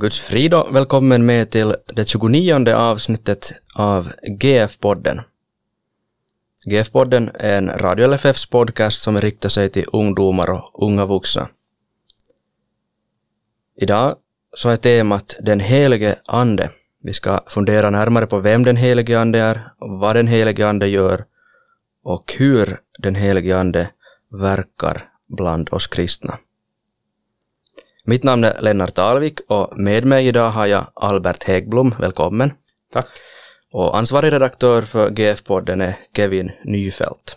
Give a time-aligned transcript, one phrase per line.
[0.00, 5.20] Guds frid och välkommen med till det 29 avsnittet av GF-podden.
[6.66, 11.48] GF-podden är en Radio LFFs podcast som riktar sig till ungdomar och unga vuxna.
[13.76, 14.16] Idag
[14.52, 16.70] så är temat Den helige Ande.
[17.02, 21.24] Vi ska fundera närmare på vem den helige Ande är, vad den helige Ande gör
[22.02, 23.90] och hur den helige Ande
[24.30, 26.38] verkar bland oss kristna.
[28.04, 32.52] Mitt namn är Lennart Alvik och med mig idag har jag Albert Häggblom, välkommen.
[32.92, 33.06] Tack.
[33.72, 37.36] Och ansvarig redaktör för GF-podden är Kevin Nyfält.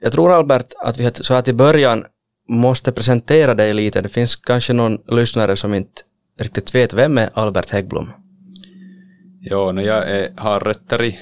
[0.00, 2.04] Jag tror Albert att vi så här till början
[2.48, 4.00] måste presentera dig lite.
[4.00, 6.02] Det finns kanske någon lyssnare som inte
[6.38, 8.10] riktigt vet vem är Albert Häggblom?
[9.40, 11.18] Ja, när jag är, har rötter i,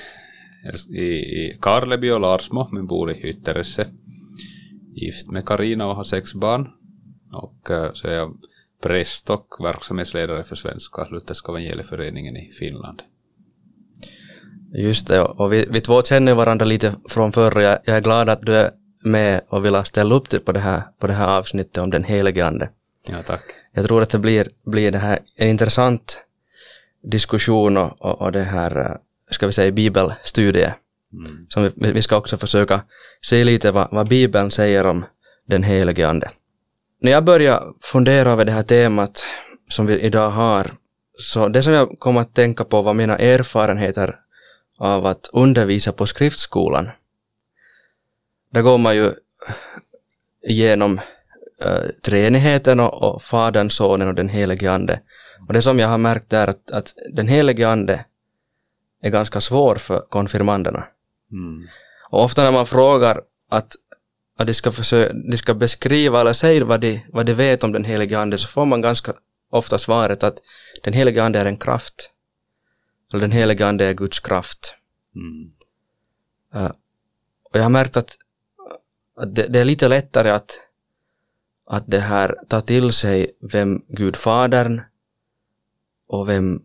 [0.89, 3.87] i, i Karleby och Larsmo, men bor i Ytteresse.
[4.95, 6.69] Gift med Karina och har sex barn.
[7.33, 8.37] Och eh, så är jag
[8.83, 13.03] präst och verksamhetsledare för Svenska Lutherska evangelieföreningen i Finland.
[14.73, 18.01] Just det, och vi, vi två känner varandra lite från förr och jag, jag är
[18.01, 18.71] glad att du är
[19.03, 22.47] med och vill ställa upp på det här, på det här avsnittet om den helige
[22.47, 22.71] Ande.
[23.09, 23.43] Ja, tack.
[23.73, 26.25] Jag tror att det blir, blir det här en intressant
[27.03, 28.99] diskussion och, och, och det här,
[29.31, 30.75] ska vi säga, bibelstudie.
[31.13, 31.47] Mm.
[31.49, 32.83] Som vi, vi ska också försöka
[33.21, 35.05] se lite vad, vad Bibeln säger om
[35.47, 36.31] den helige Ande.
[37.01, 39.25] När jag började fundera över det här temat
[39.69, 40.75] som vi idag har,
[41.19, 44.17] så det som jag kom att tänka på var mina erfarenheter
[44.79, 46.89] av att undervisa på skriftskolan.
[48.53, 49.13] Där går man ju
[50.43, 51.01] igenom
[51.65, 55.01] äh, treenigheten och, och Fadern, Sonen och den helige Ande.
[55.49, 58.05] Och det som jag har märkt är att, att den helige Ande
[59.03, 60.85] är ganska svår för konfirmanderna.
[61.33, 61.69] Mm.
[62.11, 63.73] Och ofta när man frågar att
[64.41, 67.73] att de ska, försöka, de ska beskriva eller säga vad de, vad de vet om
[67.73, 69.15] den helige Ande så får man ganska
[69.51, 70.39] ofta svaret att
[70.83, 72.11] den helige Ande är en kraft.
[73.13, 74.75] Eller den helige Ande är Guds kraft.
[75.15, 75.53] Mm.
[76.55, 76.73] Uh,
[77.51, 78.17] och jag har märkt att,
[79.17, 80.61] att det, det, är lite lättare att,
[81.67, 84.81] att det här ta till sig vem Gud Fadern
[86.09, 86.63] och vem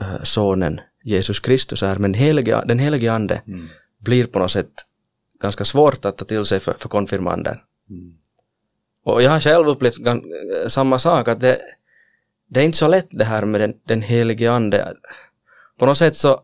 [0.00, 3.68] uh, Sonen Jesus Kristus är, men helige, den helige Ande mm.
[3.98, 4.86] blir på något sätt
[5.40, 7.64] ganska svårt att ta till sig för, för konfirmander.
[7.90, 8.16] Mm.
[9.04, 9.96] Och jag har själv upplevt
[10.68, 11.60] samma sak, att det,
[12.48, 14.96] det är inte så lätt det här med den, den helige ande.
[15.78, 16.40] På något sätt så,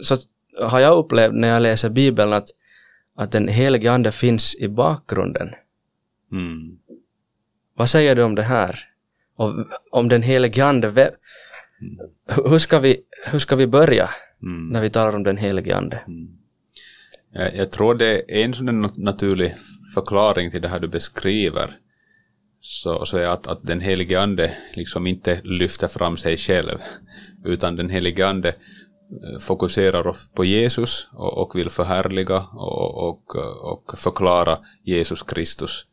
[0.00, 0.16] så
[0.58, 2.48] har jag upplevt när jag läser Bibeln att,
[3.16, 5.54] att den helige ande finns i bakgrunden.
[6.32, 6.78] Mm.
[7.74, 8.78] Vad säger du om det här?
[9.36, 11.14] Om, om den helige ande, mm.
[12.50, 14.10] hur, ska vi, hur ska vi börja
[14.42, 14.68] mm.
[14.68, 16.04] när vi talar om den helige ande?
[17.34, 19.54] Eh, jag, tror det är en sån naturlig
[19.94, 21.78] förklaring till det här du beskriver.
[22.60, 26.78] Så, så är att, att den helige ande liksom inte lyfter fram sig själv,
[27.44, 33.36] utan den helige ande eh, fokuserar på Jesus och, och vill förhärliga och, och,
[33.72, 35.86] och, förklara Jesus Kristus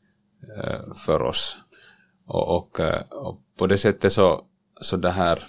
[0.58, 1.58] eh, för oss.
[2.28, 2.80] Och, och,
[3.12, 4.44] och, på det sättet så,
[4.82, 5.48] så det här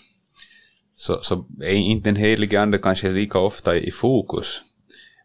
[0.95, 4.63] så, så är inte den helige ande kanske lika ofta i fokus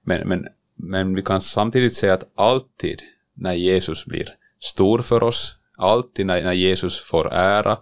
[0.06, 3.02] men, men, men vi kan samtidigt säga att alltid
[3.36, 7.78] när Jesus blir stor för oss, alltid när, när Jesus får ära,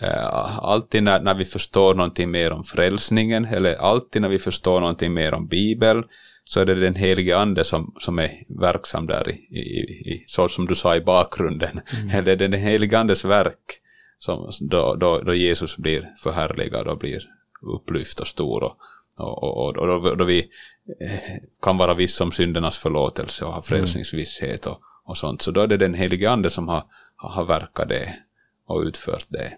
[0.00, 4.80] eh, alltid när, när vi förstår någonting mer om frälsningen, eller alltid när vi förstår
[4.80, 6.04] någonting mer om Bibeln,
[6.44, 9.68] så är det den helige ande som, som är verksam där i, i,
[10.14, 11.80] i så som du sa i bakgrunden.
[12.02, 12.10] Mm.
[12.10, 13.80] Eller det är den helige andes verk
[14.18, 17.22] som, då, då, då Jesus blir förhärligad och blir
[17.62, 18.76] upplyft och stor och,
[19.18, 20.48] och, och, och då, då, vi
[21.62, 25.42] kan vara viss om syndernas förlåtelse och ha frälsningsvisshet och, och sånt.
[25.42, 26.84] Så då är det den helige ande som har,
[27.16, 28.14] har verkat det
[28.66, 29.52] och utfört det.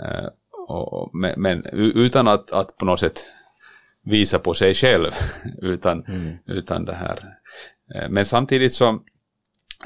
[0.00, 0.28] Uh,
[0.68, 3.26] och, men, men, utan att, att på något sätt
[4.04, 5.10] visa på sig själv,
[5.62, 6.36] utan, mm.
[6.46, 7.16] utan det här.
[7.94, 9.02] Uh, men samtidigt så,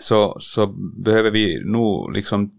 [0.00, 0.66] så, så
[1.04, 2.52] behöver vi nog liksom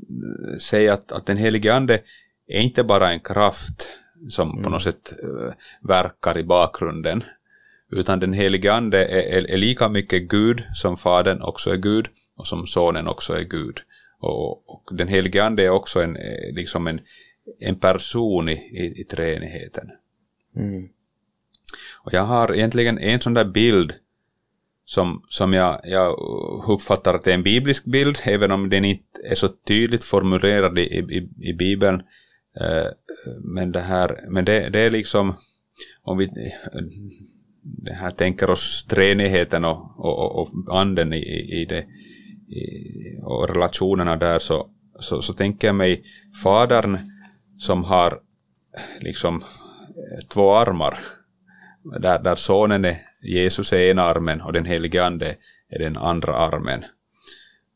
[0.60, 2.00] säga att, att den helige ande
[2.48, 3.90] är inte bara en kraft
[4.30, 4.64] som mm.
[4.64, 5.52] på något sätt uh,
[5.82, 7.24] verkar i bakgrunden.
[7.96, 12.08] Utan den helige ande är, är, är, lika mycket Gud som Fadern också är Gud
[12.38, 13.78] och som Sonen också är Gud.
[14.20, 17.00] Och, och den helige ande är också en, eh, liksom en,
[17.60, 19.90] en person i, i, i treenigheten.
[20.56, 20.90] Mm.
[22.04, 23.94] Och jag har egentligen en sån där bild
[24.86, 26.16] som, som jag, jag
[26.68, 30.80] uppfattar att det är en biblisk bild, även om den inte är så tydligt formulerad
[30.80, 32.02] i, i, i Bibeln.
[32.62, 32.88] Eh,
[33.40, 35.36] men det här, men det, det är liksom,
[36.04, 36.30] om vi
[37.64, 41.86] det här tänker oss treenigheten och, och, och anden i, i det,
[42.56, 44.70] i, och relationerna där så,
[45.00, 46.04] så, så tänker jag mig
[46.44, 46.98] fadern
[47.58, 48.20] som har
[49.00, 49.44] liksom
[50.34, 51.00] två armar.
[52.00, 55.36] Där, där sonen är, Jesus är ena armen och den helige ande
[55.70, 56.86] är den andra armen.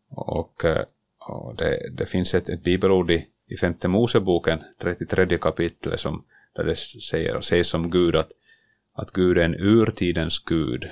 [0.10, 0.82] Och, eh,
[1.20, 6.24] och det, det finns ett, ett bibelord i, i femte Moseboken, 33 kapitlet, som,
[6.56, 8.30] där det säger, sägs om Gud att,
[8.98, 10.90] att Gud är en urtidens Gud.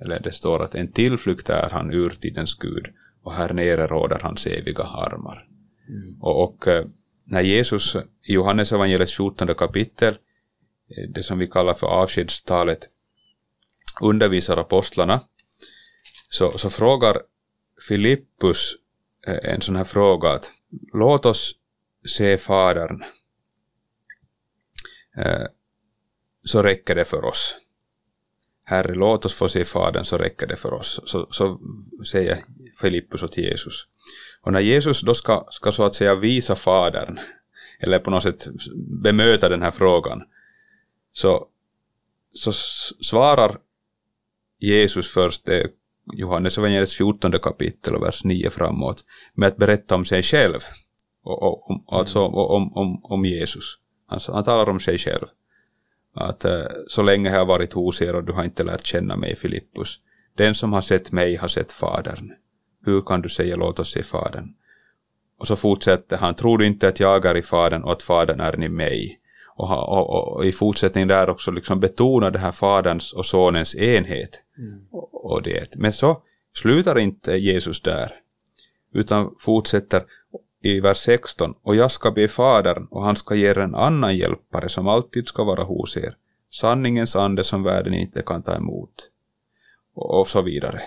[0.00, 2.86] Eller det står att en tillflykt är han urtidens Gud
[3.22, 5.48] och här nere råder hans eviga armar.
[5.88, 6.16] Mm.
[6.20, 6.86] Och, och, eh,
[7.26, 10.14] när Jesus i Johannes evangeliets 14 kapitel,
[10.96, 12.88] eh, det som vi kallar för avskedstalet,
[14.00, 15.20] undervisar apostlarna,
[16.28, 17.22] så, så frågar
[17.88, 18.74] Filippus
[19.26, 20.52] eh, en sån här fråga att
[20.92, 21.54] låt oss
[22.16, 23.04] se Fadern,
[26.44, 27.56] så räcker det för oss.
[28.64, 31.00] Herre, låt oss få se Fadern så räcker det för oss.
[31.04, 31.60] Så, så
[32.12, 32.38] säger
[32.80, 33.86] Filippus åt Jesus.
[34.42, 37.18] Och när Jesus då ska, ska så att säga visa Fadern,
[37.80, 38.46] eller på något sätt
[39.02, 40.22] bemöta den här frågan,
[41.12, 41.48] så,
[42.32, 42.52] så
[43.02, 43.58] svarar
[44.58, 45.70] Jesus först, det
[46.12, 49.04] Johannes evangeliets 14 kapitel och vers 9 framåt,
[49.34, 50.58] med att berätta om sig själv.
[51.22, 53.78] Och, och, om, alltså om, om, om Jesus.
[54.06, 55.26] Han, han talar om sig själv.
[56.14, 59.16] Att uh, så länge jag har varit hos er och du har inte lärt känna
[59.16, 60.00] mig, Filippus.
[60.36, 62.32] Den som har sett mig har sett Fadern.
[62.84, 64.54] Hur kan du säga låt oss se Fadern?
[65.38, 68.40] Och så fortsätter han, tror du inte att jag är i Fadern och att Fadern
[68.40, 69.20] är i mig?
[69.56, 74.42] Och, och, och, i fortsättningen där också liksom betona det här Faderns och Sonens enhet.
[74.58, 74.86] Mm.
[74.90, 75.76] Och, och det.
[75.76, 76.22] Men så
[76.54, 78.12] slutar inte Jesus där,
[78.94, 80.04] utan fortsätter
[80.64, 81.54] i vers 16.
[81.62, 85.28] Och jag ska be Fadern och han ska ge er en annan hjälpare som alltid
[85.28, 86.16] ska vara hos er.
[86.50, 89.10] Sanningens ande som världen inte kan ta emot.
[89.94, 90.80] Och, och så vidare.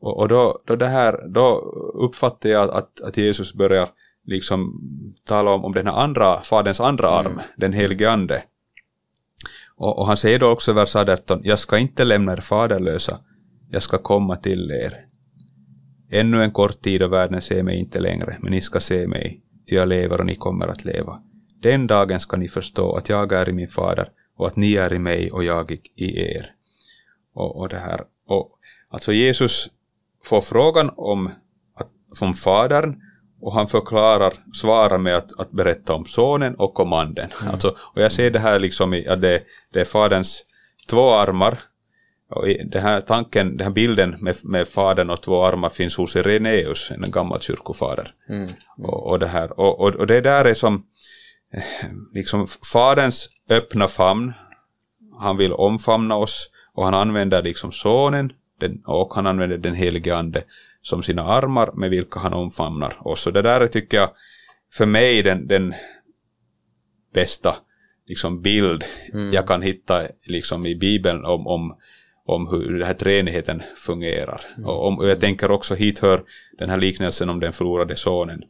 [0.00, 1.58] Och, och då, då, det här, då
[1.94, 3.90] uppfattar jag att, att Jesus börjar
[4.24, 4.80] liksom
[5.24, 7.26] tala om, om den här andra, faderns andra mm.
[7.26, 7.44] arm, mm.
[7.56, 8.42] den helige ande.
[9.76, 13.20] Och, och, han säger då också i vers 18, jag ska inte lämna er faderlösa,
[13.70, 15.09] jag ska komma till er.
[16.10, 19.42] Ännu en kort tid och världen ser mig inte längre, men ni ska se mig,
[19.68, 21.22] ty jag lever och ni kommer att leva.
[21.62, 24.92] Den dagen ska ni förstå att jag är i min fader och att ni är
[24.92, 26.52] i mig och jag i er.
[27.34, 28.50] Och, och det här, och
[28.88, 29.68] alltså Jesus
[30.24, 31.26] får frågan om,
[31.76, 33.00] att, om fadern
[33.40, 37.28] och han förklarar, svarar med att, att berätta om sonen och om anden.
[37.40, 37.52] Mm.
[37.52, 39.42] Alltså, och jag ser det här liksom i, att det,
[39.72, 40.44] det är faderns
[40.90, 41.58] två armar.
[42.30, 46.16] Och den här tanken, den här bilden med, med fadern och två armar finns hos
[46.16, 48.14] Irenaeus, en gammal kyrkofader.
[48.28, 48.42] Mm.
[48.42, 48.54] Mm.
[48.78, 50.86] Och, och, det här, och, och, och det där är som
[51.54, 51.62] eh,
[52.14, 54.32] liksom faderns öppna famn.
[55.18, 60.16] Han vill omfamna oss och han använder liksom sonen den, och han använder den helige
[60.16, 60.42] ande
[60.82, 63.26] som sina armar med vilka han omfamnar oss.
[63.26, 64.10] Och det där tycker jag
[64.72, 65.74] för mig den, den
[67.14, 67.56] bästa
[68.06, 69.32] liksom bild mm.
[69.32, 71.76] jag kan hitta liksom i Bibeln om, om,
[72.34, 74.40] om hur den här treenigheten fungerar.
[74.56, 74.68] Mm.
[74.68, 76.22] Och, om, och jag tänker också hit hör
[76.58, 78.44] den här liknelsen om den förlorade sonen.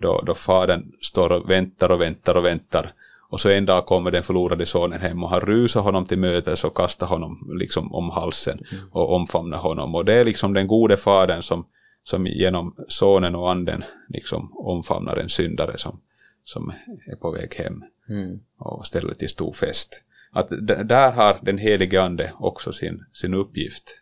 [0.00, 2.92] Då, då fadern står och väntar och väntar och väntar
[3.32, 6.64] och så en dag kommer den förlorade sonen hem och han rusar honom till mötes
[6.64, 8.84] och kastar honom liksom om halsen mm.
[8.92, 9.94] och omfamnar honom.
[9.94, 11.66] Och det är liksom den gode fadern som,
[12.02, 16.00] som genom sonen och anden liksom omfamnar en syndare som,
[16.44, 16.72] som
[17.06, 18.40] är på väg hem mm.
[18.58, 20.04] och ställer till stor fest.
[20.32, 20.48] Att
[20.88, 24.00] där har den helige ande också sin, sin uppgift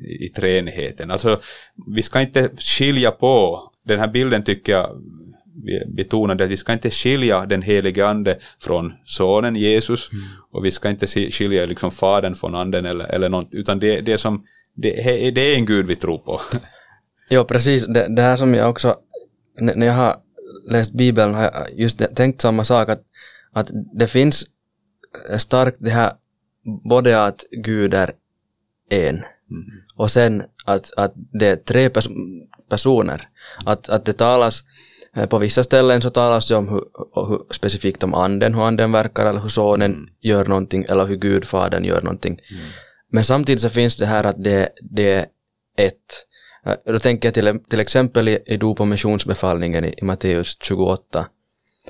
[0.00, 1.10] i, i treenigheten.
[1.10, 1.40] Alltså,
[1.86, 5.02] vi ska inte skilja på, den här bilden tycker jag
[5.64, 10.24] vi betonade att vi ska inte skilja den helige ande från sonen Jesus mm.
[10.52, 14.18] och vi ska inte skilja liksom fadern från anden eller, eller något, utan det, det,
[14.18, 14.90] som, det,
[15.30, 16.40] det är en gud vi tror på.
[17.30, 17.86] Jo, precis.
[17.86, 18.96] Det, det här som jag också,
[19.60, 20.16] när jag har
[20.70, 23.00] läst Bibeln har jag just tänkt samma sak, att,
[23.52, 24.46] att det finns
[25.38, 26.12] starkt det här
[26.84, 28.12] både att Gud är
[28.90, 29.24] en mm.
[29.96, 32.08] och sen att, att det är tre pers
[32.68, 33.28] personer.
[33.64, 34.64] Att, att det talas
[35.18, 36.84] Eh, på vissa ställen så talas det om hur,
[37.28, 40.08] hur, specifikt om anden, hur anden verkar eller hur sonen mm.
[40.20, 42.32] gör någonting eller hur Gud, fadern gör någonting.
[42.32, 42.62] Mm.
[43.10, 45.26] Men samtidigt så finns det här att det, det är
[45.76, 46.26] ett.
[46.66, 50.56] Eh, då tänker jag till, till exempel i, i dop och missionsbefallningen i, i Matteus
[50.62, 51.26] 28,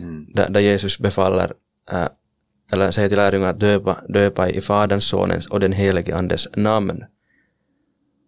[0.01, 0.27] mm.
[0.35, 1.53] där, där, Jesus befaller,
[1.91, 2.09] äh,
[2.73, 7.05] eller säger till lärjungarna att döpa, döpa i Faderns, Sonens och den helige Andes namn.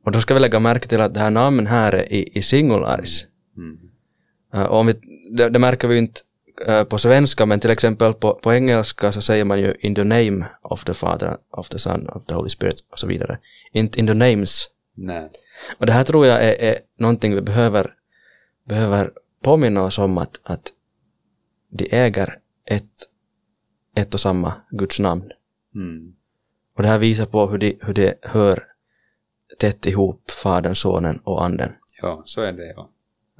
[0.05, 2.43] Och då ska vi lägga märke till att det här namn här är i, i
[2.43, 3.27] singularis.
[3.57, 3.79] Mm.
[4.55, 4.95] Uh, om vi,
[5.37, 6.21] det, det, märker vi inte
[6.69, 10.05] uh, på svenska, men till exempel på, på engelska så säger man ju in the
[10.05, 13.39] name of the Father, of the Son, of the Holy Spirit och så vidare.
[13.73, 14.69] Inte in the names.
[14.95, 15.31] Nej.
[15.79, 17.95] Och det här tror jag är, är någonting vi behöver,
[18.69, 19.11] behöver
[19.43, 20.73] påminna oss om att, att
[21.71, 22.91] de äger ett,
[23.95, 25.31] ett och samma Guds namn.
[25.75, 26.13] Mm.
[26.77, 28.65] Och det här visar på hur de, hur de hör
[29.59, 31.73] tätt ihop Fadern, Sonen och Anden.
[32.03, 32.91] Ja, så är det ja.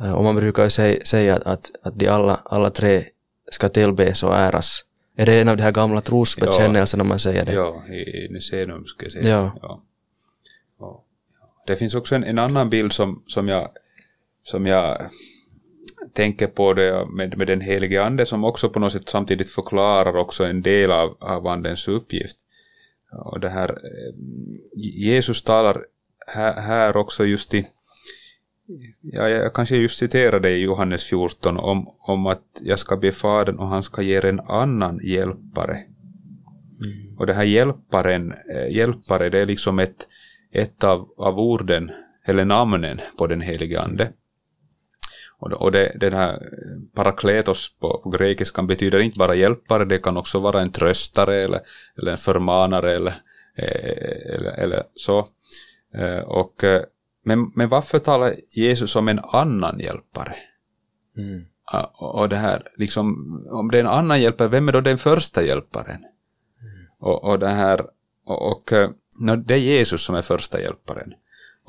[0.01, 3.05] Eh, Och man brukar ju säga, säga att, att, att de alla, alla tre
[3.51, 4.85] ska tillbes och äras.
[5.17, 7.53] Är det en av de här gamla trosbekännelserna man säger det?
[7.53, 9.29] Ja, i, i Nicenum ska jag säga.
[9.29, 9.53] Ja.
[9.63, 9.83] Ja.
[10.79, 11.05] Ja.
[11.67, 13.69] Det finns också en, en annan bild som, som, jag,
[14.43, 14.97] som jag
[16.13, 20.17] tänker på det med, med den helige ande som också på något sätt samtidigt förklarar
[20.17, 22.37] också en del av, av andens uppgift.
[23.13, 24.15] Och det här, eh,
[24.75, 25.85] Jesus talar
[26.35, 27.67] här, här också just i,
[29.01, 33.59] ja, jag kanske just citerade i Johannes 14 om, om att jag ska be Fadern
[33.59, 35.77] och han ska ge er en annan hjälpare.
[37.19, 40.09] Och det här hjälparen, eh, hjälpare det är liksom ett,
[40.53, 41.91] ett av, av orden,
[42.25, 44.13] eller namnen på den helige ande.
[45.41, 46.39] Och, och det, den här
[46.95, 51.61] parakletos på, på grekiskan betyder inte bara hjälpare, det kan också vara en tröstare eller,
[51.99, 53.15] eller en förmanare eller,
[53.57, 55.29] eh, eller, eller så.
[55.95, 56.83] Eh, Och, eh,
[57.25, 60.35] men, men varför talar Jesus om en annan hjälpare?
[61.17, 61.45] Mm.
[61.95, 63.07] Och det här, liksom,
[63.51, 66.05] om det är en annan hjälpare, vem är då den första hjälparen?
[66.99, 67.87] Och, och det här,
[68.25, 71.15] och, och eh, nå, det är Jesus som är första hjälparen.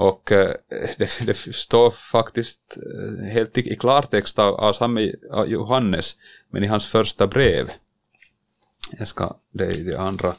[0.02, 0.56] Och eh,
[0.98, 5.12] det, det står faktiskt eh, helt i, i klartext av, av samme
[5.48, 6.18] Johannes,
[6.52, 7.72] men i hans första brev.
[8.92, 10.36] Jag ska, det är det andra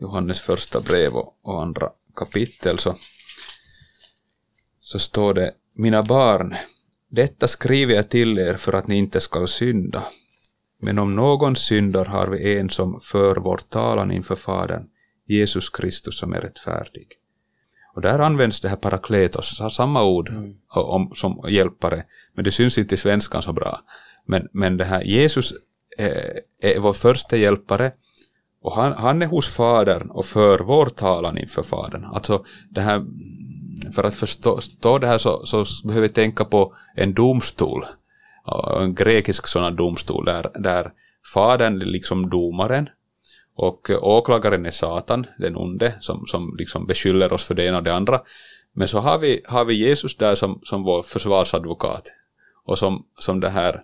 [0.00, 2.96] Johannes första brev och, och andra kapitel så,
[4.80, 6.54] så står det Mina barn,
[7.10, 10.06] detta skriver jag till er för att ni inte skall synda.
[10.82, 14.88] Men om någon syndar har vi en som för vår talan inför Fadern,
[15.26, 17.06] Jesus Kristus som är rättfärdig.
[17.96, 20.32] Och där används det här parakletos, samma ord
[20.74, 23.80] om, som hjälpare, men det syns inte i svenskan så bra.
[24.26, 25.52] Men, men det här Jesus
[25.98, 27.92] eh, är vår första hjälpare
[28.62, 32.04] och han, han är hos Fadern och för vår talan inför Fadern.
[32.04, 33.04] Alltså det här,
[33.94, 37.84] för att förstå det här så, så behöver vi tänka på en domstol.
[38.80, 40.92] En grekisk sådan domstol där, där
[41.34, 42.88] Fadern är liksom domaren
[43.56, 47.76] och eh, åklagaren är Satan, den onde, som, som liksom beskyller oss för det ena
[47.76, 48.20] och det andra.
[48.72, 52.02] Men så har vi, har vi Jesus där som, som vår försvarsadvokat.
[52.64, 53.82] Och som, som det här,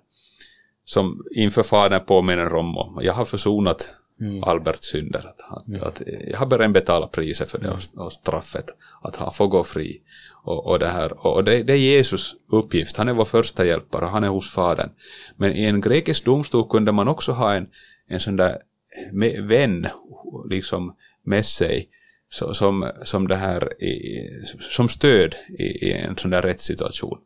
[0.84, 3.94] som inför Fadern påminner om, jag har försonat
[4.42, 5.26] Alberts synder.
[5.28, 8.64] Att, att, att jag har redan betalat priset för det och, och straffet.
[9.02, 10.02] Att han får gå fri.
[10.44, 12.96] Och, och det här, och det, det är Jesus uppgift.
[12.96, 14.90] Han är vår första hjälpare, han är hos Fadern.
[15.36, 17.66] Men i en grekisk domstol kunde man också ha en,
[18.08, 18.58] en sån där
[19.48, 19.86] vän
[20.50, 21.88] liksom med sig
[22.28, 24.28] så, som, som det här i,
[24.60, 27.18] som stöd i, i en sån där rättssituation.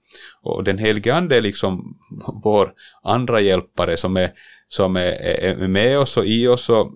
[0.42, 1.96] Och den helige ande är liksom
[2.44, 4.30] vår andra hjälpare som är,
[4.68, 6.92] som är, är med oss och i oss och,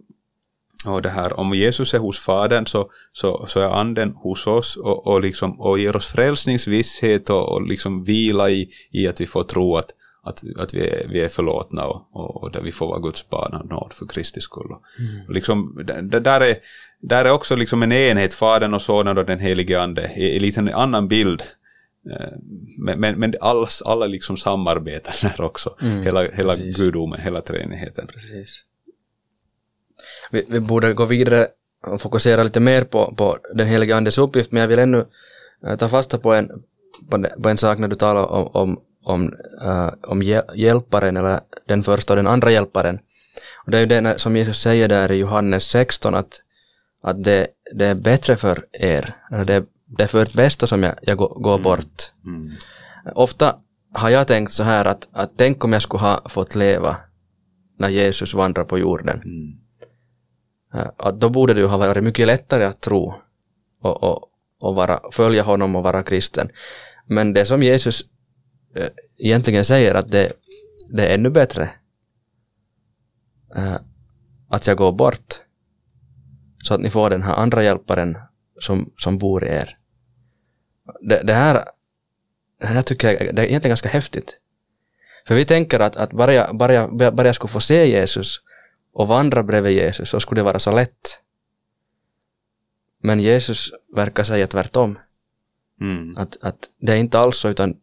[0.87, 4.77] och det här, om Jesus är hos Fadern så, så, så är anden hos oss
[4.77, 9.27] och, och, liksom, och ger oss frälsningsvisshet och, och liksom vila i, i att vi
[9.27, 9.91] får tro att,
[10.23, 13.29] att, att vi, är, vi är förlåtna och, och, och där vi får vara Guds
[13.29, 14.71] barn av nåd för Kristi skull.
[15.29, 16.57] Och liksom, det där, är,
[17.01, 20.41] där är också liksom en enhet, Fadern och Sonen och den helige Ande, i, i
[20.41, 21.43] lite en annan bild.
[22.11, 22.27] Eh,
[22.79, 26.77] Men, men, men alla, alla liksom samarbetar där också, hela, hela precis.
[26.77, 28.07] gudomen, hela treenigheten.
[28.07, 28.65] Precis.
[30.31, 31.49] Vi, vi borde gå vidare
[31.87, 35.07] och fokusera lite mer på, på den heliga andes uppgift, men jag vill ännu
[35.67, 36.49] eh, ta fasta på en,
[37.11, 41.17] på, en- på en sak när du talar om, om, om, eh, om hjäl- hjälparen,
[41.17, 42.99] eller den första och den andra hjälparen.
[43.65, 46.41] Och det är ju det som Jesus säger där i Johannes 16, att,
[47.03, 49.65] att det, det är bättre för er, eller det,
[49.97, 52.13] det är för ert bästa som jag, jag går, går bort.
[52.27, 52.53] Mm.
[53.15, 53.57] Ofta
[53.93, 56.97] har jag tänkt så här att, att tänk om jag skulle ha fått leva
[57.79, 59.23] när Jesus vandrar på jorden.
[59.25, 59.53] Mm.
[60.75, 63.15] Eh, Att då borde det ju ha varit mycket lättare att tro
[63.83, 64.29] och, och,
[64.61, 66.49] och vara, följa honom och vara kristen.
[67.07, 68.03] Men det som Jesus
[69.19, 70.33] egentligen säger att det,
[70.89, 71.71] det är ännu bättre
[73.57, 73.77] eh,
[74.49, 75.35] att jag går bort
[76.63, 78.19] så att ni får den här andra hjälparen
[78.61, 79.79] som, som bor i er.
[81.01, 81.65] Det, det här
[82.61, 84.41] det här tycker jag det är egentligen ganska häftigt.
[85.27, 88.41] För vi tänker att, att bara, jag, bara, jag, bara jag skulle få se Jesus
[88.93, 91.23] och vandra bredvid Jesus så skulle det vara så lätt.
[93.03, 94.99] Men Jesus verkar säga tvärtom.
[95.81, 96.17] Mm.
[96.17, 97.77] Att, att det är inte alls så utan,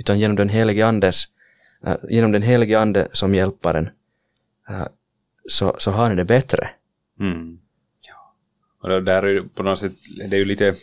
[0.00, 1.24] utan genom den helige andes
[1.86, 3.90] äh, genom den helige ande som hjälparen
[4.68, 4.86] äh,
[5.48, 6.70] så, så har ni det bättre.
[7.20, 7.58] Mm.
[8.08, 8.34] Ja.
[8.82, 9.92] Och det där är på något sätt,
[10.28, 10.74] det är ju lite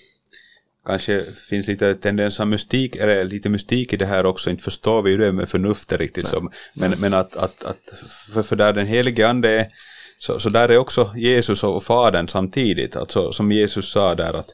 [0.85, 5.01] kanske finns lite tendens av mystik, eller lite mystik i det här också, inte förstår
[5.01, 7.93] vi ju det med förnuftet riktigt som, men, men att, att, att
[8.33, 9.67] för, för där den helige ande är,
[10.17, 14.49] så, så där är också Jesus och Fadern samtidigt, alltså som Jesus sa där att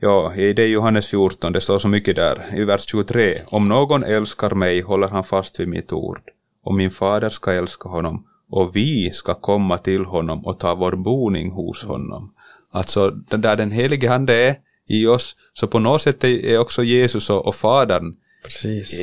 [0.00, 3.38] Ja, i det Johannes 14, det står så mycket där, i vers 23.
[3.46, 6.20] Om någon älskar mig håller han fast vid mitt ord,
[6.64, 10.92] och min fader ska älska honom, och vi ska komma till honom och ta vår
[10.92, 12.34] boning hos honom.
[12.72, 14.56] Alltså, där den helige Ande är
[14.88, 18.94] i oss, så på något sätt är också Jesus och, och Fadern Precis.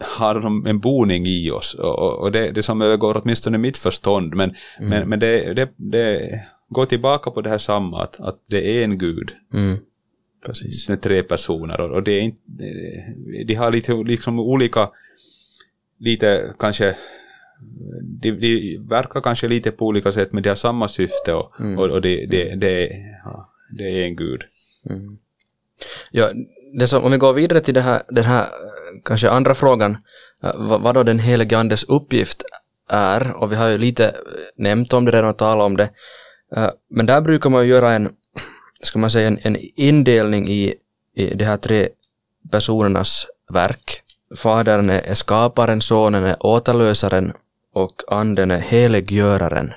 [0.00, 4.34] har de en boning i oss och, och det, det som övergår åtminstone mitt förstånd
[4.34, 4.90] men, mm.
[4.90, 8.84] men, men det, det, det går tillbaka på det här samma att, att det är
[8.84, 9.32] en gud.
[9.54, 9.78] Mm.
[10.46, 10.88] Precis.
[10.88, 12.40] Med tre personer och, och det är inte,
[13.44, 14.90] de har lite liksom olika,
[15.98, 16.96] lite kanske
[18.02, 21.78] de, de verkar kanske lite på olika sätt men de har samma syfte och, mm.
[21.78, 22.90] och, och det, det, det,
[23.24, 24.42] ja, det är en gud.
[24.90, 25.18] Mm.
[26.10, 26.30] Ja,
[26.78, 28.48] det som, om vi går vidare till det här, den här
[29.04, 29.96] kanske andra frågan,
[30.42, 32.42] eh, vad, vad då den helige Andes uppgift
[32.88, 34.14] är, och vi har ju lite
[34.56, 35.90] nämnt om det redan och talat om det,
[36.56, 38.08] eh, men där brukar man ju göra en,
[38.82, 40.74] ska man säga, en, en indelning i,
[41.14, 41.88] i de här tre
[42.50, 44.02] personernas verk.
[44.36, 47.32] Fadern är skaparen, sonen är återlösaren
[47.72, 49.72] och anden är heliggöraren.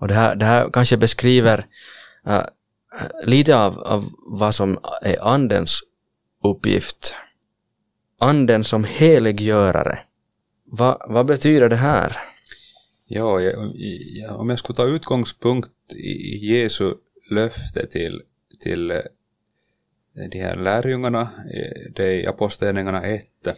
[0.00, 1.66] Och det här, det här kanske beskriver
[2.26, 2.42] äh,
[3.24, 5.80] lite av, av vad som är andens
[6.44, 7.14] uppgift.
[8.18, 9.98] Anden som heliggörare.
[10.72, 12.16] Va, vad betyder det här?
[13.06, 13.52] Ja, ja,
[14.34, 16.94] om jag skulle ta utgångspunkt i Jesu
[17.30, 18.22] löfte till,
[18.60, 18.96] till eh,
[20.30, 21.20] de här lärjungarna,
[21.54, 23.52] eh, det är i Apostlagärningarna 1, eh,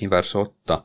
[0.00, 0.82] i vers 8,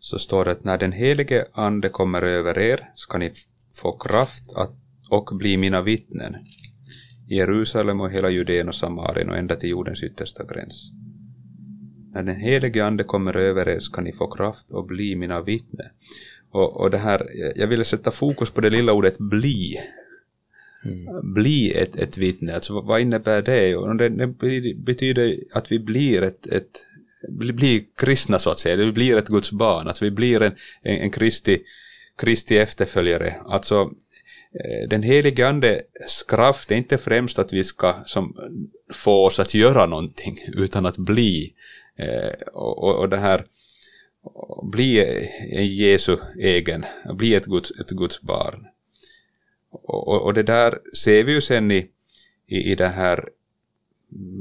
[0.00, 3.32] så står det att när den helige ande kommer över er ska ni
[3.74, 4.74] få kraft att,
[5.10, 6.36] och bli mina vittnen
[7.28, 10.90] i Jerusalem och hela Judeen och Samarien och ända till jordens yttersta gräns.
[12.12, 15.86] När den helige ande kommer över er ska ni få kraft och bli mina vittnen.
[16.50, 17.26] Och, och det här,
[17.56, 19.76] jag ville sätta fokus på det lilla ordet bli.
[20.86, 21.34] Mm.
[21.34, 23.76] Bli ett, ett vittne, alltså vad innebär det?
[23.76, 24.26] Och det, det
[24.74, 26.86] betyder att vi blir ett, ett
[27.28, 30.96] blir kristna så att säga, vi blir ett Guds barn, alltså vi blir en, en,
[30.96, 31.62] en Kristi,
[32.18, 33.34] Kristi efterföljare.
[33.46, 33.80] Alltså
[34.64, 38.36] eh, den helige Andes kraft är inte främst att vi ska som,
[38.92, 41.52] få oss att göra någonting, utan att bli.
[41.98, 43.46] Eh, och, och det här
[44.62, 45.04] bli
[45.52, 48.66] en Jesu egen, bli ett Guds, ett Guds barn.
[49.84, 51.86] Och, och, det där ser vi ju sen i,
[52.46, 53.28] i, i det här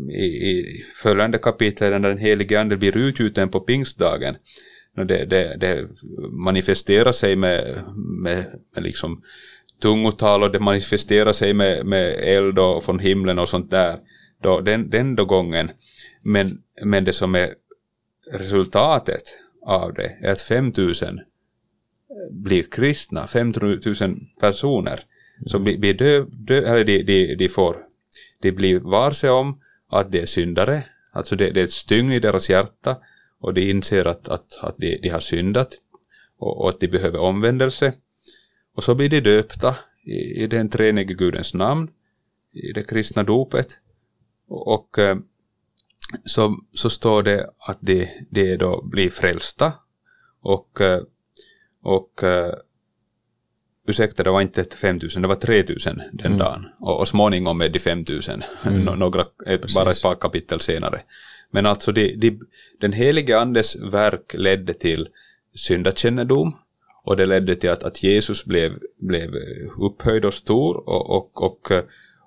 [0.10, 4.36] i, i följande kapitel när den helige ande blir utgjuten på pingstdagen.
[4.96, 5.88] Det, det, det
[6.32, 8.46] manifesterar sig med, med,
[8.76, 9.24] med liksom
[9.82, 13.98] tungotal och det manifesterar sig med, med eld och från himlen och sånt där,
[14.42, 15.70] då, den, den då gången.
[16.24, 17.50] Men, men det som är
[18.32, 19.22] resultatet
[19.66, 21.20] av det är att 5000
[22.32, 25.06] blir kristna, 5000 personer
[25.46, 27.78] som blir, blir dö, dö, eller de, de, de får,
[28.42, 32.20] de blir varse om att de är syndare, alltså det, det är ett stygn i
[32.20, 32.98] deras hjärta
[33.40, 35.78] och de inser att, att, att de, de har syndat
[36.38, 37.94] och, och att de behöver omvändelse.
[38.76, 41.90] Och så blir de döpta i, i den treenige Gudens namn,
[42.54, 43.80] i det kristna dopet.
[44.48, 45.18] Och, och eh,
[46.26, 49.74] så, så står det att de, de då blir frälsta.
[50.42, 51.02] Och, eh,
[51.82, 52.54] och eh,
[53.88, 56.38] ursäkta, det var inte 5000, det var 3000 den mm.
[56.38, 56.66] dagen.
[56.80, 59.00] Och, och småningom är det 5000, mm.
[59.00, 61.02] några, ett, bara ett par kapitel senare.
[61.52, 62.40] Men alltså de, de,
[62.82, 65.08] den helige andes verk ledde till
[65.56, 66.56] syndakännedom
[67.04, 69.30] och det ledde till att, att Jesus blev, blev
[69.78, 71.72] upphöjd och stor och, och, och,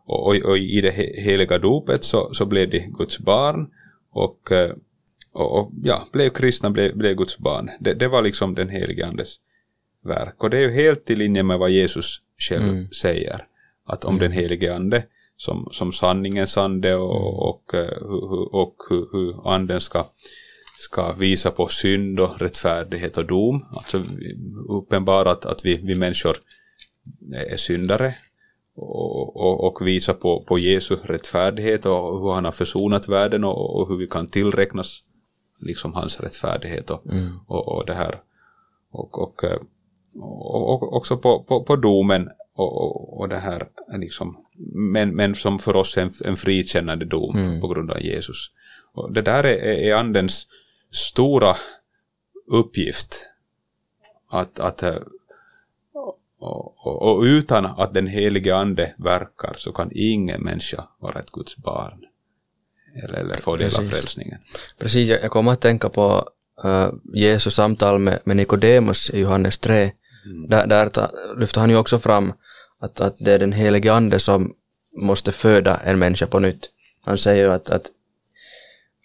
[0.06, 0.90] och, och i det
[1.24, 3.66] heliga dopet så, så blev de Guds barn
[4.12, 4.52] och,
[5.32, 7.70] och, och ja, blev kristna, blev, blev Guds barn.
[7.80, 9.36] Det, det var liksom den helige Andes
[10.04, 10.42] verk.
[10.42, 12.90] Och det är ju helt i linje med vad Jesus själv mm.
[12.90, 13.44] säger.
[13.86, 14.20] Att om mm.
[14.20, 15.04] den helige Ande
[15.36, 17.88] som, som sanningens ande och, mm.
[18.00, 20.06] och, och, och hur, hur anden ska
[20.78, 23.64] ska visa på synd och rättfärdighet och dom.
[23.70, 24.04] Alltså
[24.68, 26.36] uppenbara att, att vi, vi människor
[27.32, 28.14] är syndare
[28.76, 33.80] och, och, och visa på, på Jesu rättfärdighet och hur han har försonat världen och,
[33.80, 35.02] och hur vi kan tillräknas
[35.60, 37.38] liksom hans rättfärdighet och, mm.
[37.46, 38.20] och, och det här.
[38.90, 39.44] Och, och,
[40.20, 43.62] och, också på, på, på domen och, och, och det här
[43.98, 44.36] liksom,
[44.74, 47.60] men, men som för oss är en, en frikännande dom mm.
[47.60, 48.50] på grund av Jesus.
[48.94, 50.46] Och det där är, är andens
[50.90, 51.56] stora
[52.46, 53.26] uppgift
[54.30, 54.84] att, att,
[56.40, 61.30] Och, och, och, utan att den helige ande verkar så kan ingen människa vara ett
[61.30, 62.04] Guds barn.
[63.02, 64.38] Eller, eller få del av frälsningen.
[64.78, 66.28] Precis, jag kommer att tänka på
[66.64, 69.92] uh, Jesus samtal med, med Nikodemus i Johannes 3.
[70.28, 70.48] Mm.
[70.48, 72.32] Där, där ta, lyfter han ju också fram
[72.80, 74.54] att, att det är den helige ande som
[75.00, 76.70] måste föda en människa på nytt.
[77.04, 77.86] Han säger ju att, att,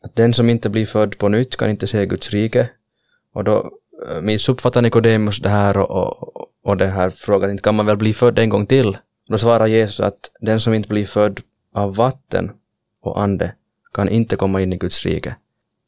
[0.03, 2.69] att den som inte blir född på nytt kan inte se Guds rike.
[3.33, 3.71] Och då
[4.09, 7.97] eh, missuppfattar Nikodemus det här och, och, och det här frågan, inte kan man väl
[7.97, 8.97] bli född en gång till?
[9.27, 11.41] Då svarar Jesus att den som inte blir född
[11.73, 12.51] av vatten
[13.01, 13.53] och ande
[13.93, 15.36] kan inte komma in i Guds rike.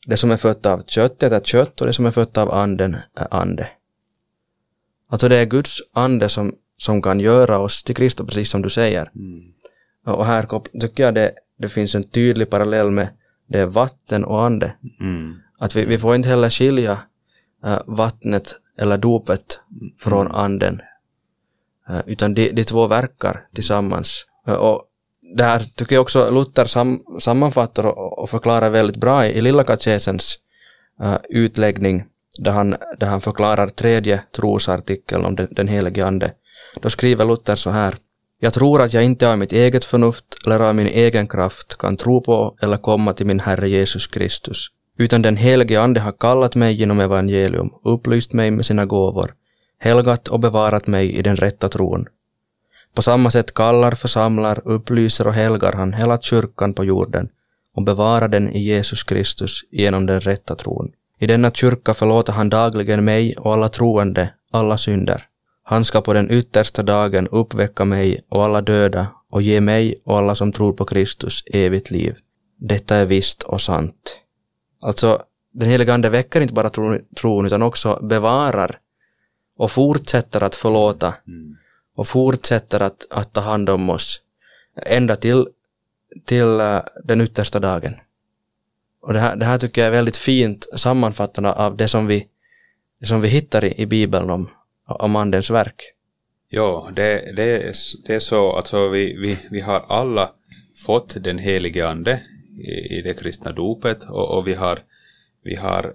[0.07, 2.97] Det som är fött av köttet är kött och det som är fött av anden
[3.15, 3.69] är ande.
[5.15, 8.69] Alltså det är Guds ande som, som kan göra oss till Kristus, precis som du
[8.69, 9.11] säger.
[9.15, 9.43] Mm.
[10.05, 13.07] Och här tycker jag det, det finns en tydlig parallell med
[13.47, 14.75] det vatten och ande.
[14.99, 15.35] Mm.
[15.59, 16.99] Att vi, vi får inte heller skilja
[17.65, 19.59] äh, vattnet eller dopet
[19.99, 20.35] från mm.
[20.35, 20.81] anden.
[21.89, 24.25] Äh, utan de, de två verkar tillsammans.
[24.47, 24.83] Äh, och
[25.35, 29.63] där tycker jag också Luther sam, sammanfattar och, och, förklarar väldigt bra i, i Lilla
[29.63, 30.39] katekesens
[31.29, 32.03] utläggning
[32.37, 36.31] där han, där han förklarar tredje trosartikeln om den, den helige ande.
[36.81, 37.95] Då skriver Luther så här.
[38.39, 41.97] Jag tror att jag inte av mitt eget förnuft eller av min egen kraft kan
[41.97, 44.67] tro på eller komma till min Herre Jesus Kristus,
[44.97, 49.33] utan den helige ande har kallat mig genom evangelium, upplyst mig med sina gåvor,
[49.79, 52.07] helgat och bevarat mig i den rätta tron,
[52.95, 57.29] på samma sätt kallar, församlar, upplyser och helgar han hela kyrkan på jorden
[57.75, 60.91] och bevarar den i Jesus Kristus genom den rätta tron.
[61.19, 65.27] I denna kyrka förlåter han dagligen mig och alla troende alla synder.
[65.63, 70.17] Han ska på den yttersta dagen uppväcka mig och alla döda och ge mig och
[70.17, 72.15] alla som tror på Kristus evigt liv.
[72.59, 74.19] Detta är visst och sant.
[74.81, 75.23] Alltså,
[75.53, 76.69] den helige Ande väcker inte bara
[77.15, 78.79] tron utan också bevarar
[79.57, 81.55] och fortsätter att förlåta mm
[81.95, 84.21] och fortsätter att, att ta hand om oss
[84.75, 85.47] ända till,
[86.25, 87.95] till uh, den yttersta dagen.
[89.05, 92.27] Och det här, det här tycker jag är väldigt fint sammanfattande av det som vi,
[92.99, 94.49] det som vi hittar i, i Bibeln om,
[94.85, 95.91] om Andens verk.
[96.49, 97.73] Ja, det, det, är,
[98.07, 100.31] det är så, alltså vi, vi, vi har alla
[100.85, 102.21] fått den helige Ande
[102.57, 104.79] i, i det kristna dopet och, och vi har,
[105.43, 105.85] vi har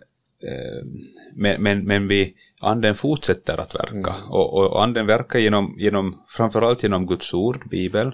[0.45, 0.87] eh,
[1.35, 4.15] men, men, men vi, anden fortsätter att verka.
[4.17, 4.31] Mm.
[4.31, 8.13] Och, och, anden verkar genom, genom, framförallt genom Guds ord, Bibel.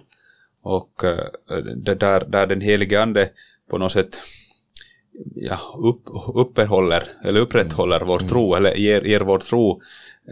[0.63, 3.29] Och uh, där, där den helige ande
[3.71, 4.21] på något sätt
[5.35, 6.03] ja, upp,
[6.35, 8.09] uppehåller, eller upprätthåller mm.
[8.09, 9.81] vår tro, eller ger, ger vår tro.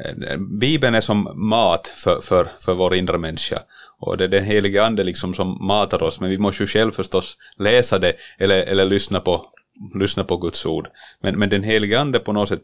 [0.04, 3.58] Eh, Bibeln är som mat för, för, för vår inre människa.
[4.00, 6.92] Och det är den helige ande liksom som matar oss, men vi måste ju själv
[6.92, 9.46] förstås läsa det eller, eller lyssna, på,
[9.94, 10.88] lyssna på Guds ord.
[11.22, 12.60] Men, men den helige ande på något sätt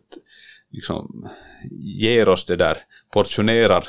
[0.72, 1.28] liksom
[2.00, 2.78] ger oss det där,
[3.12, 3.84] portionerar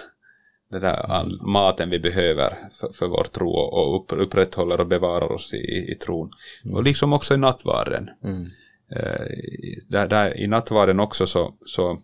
[0.72, 5.54] den där maten vi behöver för, för vår tro och upp, upprätthåller och bevarar oss
[5.54, 6.32] i, i tron.
[6.64, 6.76] Mm.
[6.76, 8.10] Och liksom också i nattvarden.
[8.24, 8.42] Mm.
[8.96, 9.26] Eh,
[9.88, 12.02] där, där, I nattvarden också så, så,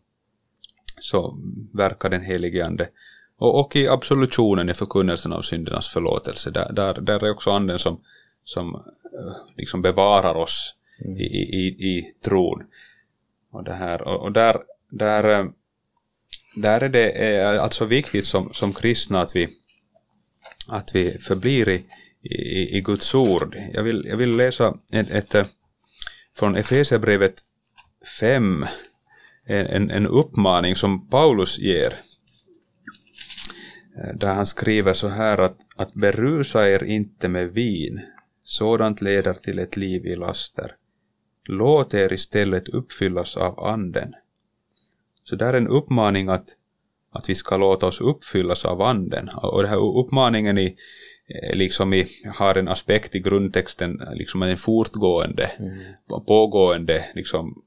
[0.99, 1.37] så
[1.73, 2.89] verkar den helige ande.
[3.37, 7.79] Och, och i absolutionen, i förkunnelsen av syndernas förlåtelse, där, där, där är också anden
[7.79, 8.01] som,
[8.43, 10.75] som eh, liksom bevarar oss
[11.05, 11.17] mm.
[11.17, 12.63] i, i, i tron.
[13.51, 14.57] Och, det här, och, och där,
[14.89, 15.45] där, eh,
[16.61, 19.49] där är det eh, alltså viktigt som, som kristna att vi,
[20.67, 21.85] att vi förblir i,
[22.23, 23.55] i, i Guds ord.
[23.73, 25.45] Jag vill, jag vill läsa ett, ett eh,
[26.35, 27.33] från Efesierbrevet
[28.19, 28.65] 5,
[29.45, 31.93] en, en uppmaning som Paulus ger.
[33.97, 38.01] Eh, där han skriver så här att, att berusa er inte med vin,
[38.43, 40.75] sådant leder till ett liv i laster.
[41.47, 44.13] Låt er istället uppfyllas av anden.
[45.29, 46.47] Så där är en uppmaning att,
[47.11, 49.29] att vi ska låta oss uppfyllas av anden.
[49.29, 50.75] Och den här uppmaningen i,
[51.27, 56.25] eh, liksom i, har en aspekt i grundtexten, liksom en fortgående, mm.
[56.27, 57.63] pågående liksom,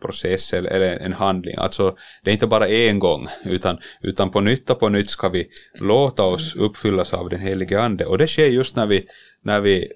[0.00, 1.54] process eller, eller en handling.
[1.58, 5.28] Alltså det är inte bara en gång utan, utan på nytt och på nytt ska
[5.28, 9.06] vi låta oss uppfyllas av den helige ande och det sker just när vi,
[9.42, 9.92] när vi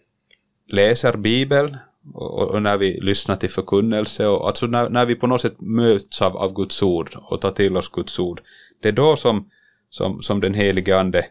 [0.69, 1.77] läser bibeln
[2.15, 5.61] och, och, när vi lyssnar till förkunnelse och alltså när, när vi på något sätt
[5.61, 8.41] möts av, av Guds ord och tar till oss Guds ord,
[8.83, 9.51] det är då som,
[9.91, 11.27] som, som den helige ande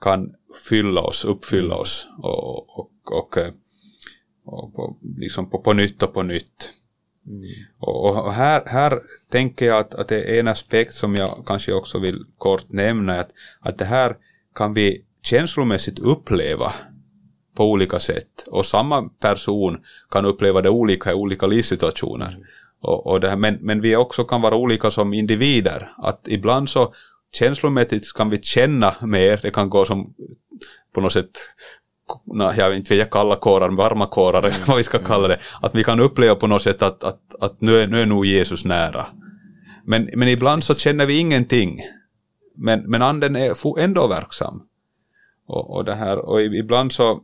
[0.00, 0.34] kan
[0.68, 3.38] fylla oss, uppfylla oss och, och, och,
[4.44, 6.72] och på, liksom på, på nytt och på nytt.
[7.26, 7.42] Mm.
[7.78, 11.72] Och, och, här, här tänker jag att, att det är en aspekt som jag kanske
[11.72, 14.16] också vill kort nämna, att, att det här
[14.54, 16.72] kan vi känslomässigt uppleva
[17.54, 18.44] på olika sätt.
[18.46, 22.38] Och samma person kan uppleva det olika i olika livssituationer.
[22.80, 25.92] Och, och det här, men, men vi också kan vara olika som individer.
[25.98, 26.94] Att ibland så
[27.32, 30.14] känslomässigt kan vi känna mer, det kan gå som
[30.94, 31.30] på något sätt
[32.56, 35.74] jag vet inte jag kalla kårar, varma kårar, eller vad vi ska kalla det, att
[35.74, 38.64] vi kan uppleva på något sätt att, att, att nu, är, nu är nog Jesus
[38.64, 39.06] nära.
[39.84, 41.78] Men, men ibland så känner vi ingenting.
[42.56, 44.62] Men, men anden är ändå verksam.
[45.46, 47.20] Och, och, det här, och ibland så,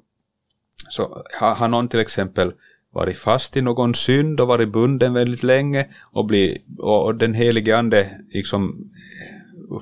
[0.88, 2.52] så har, någon till exempel
[2.94, 7.78] varit fast i någon synd och varit bunden väldigt länge och, bli, och den helige
[7.78, 8.90] ande liksom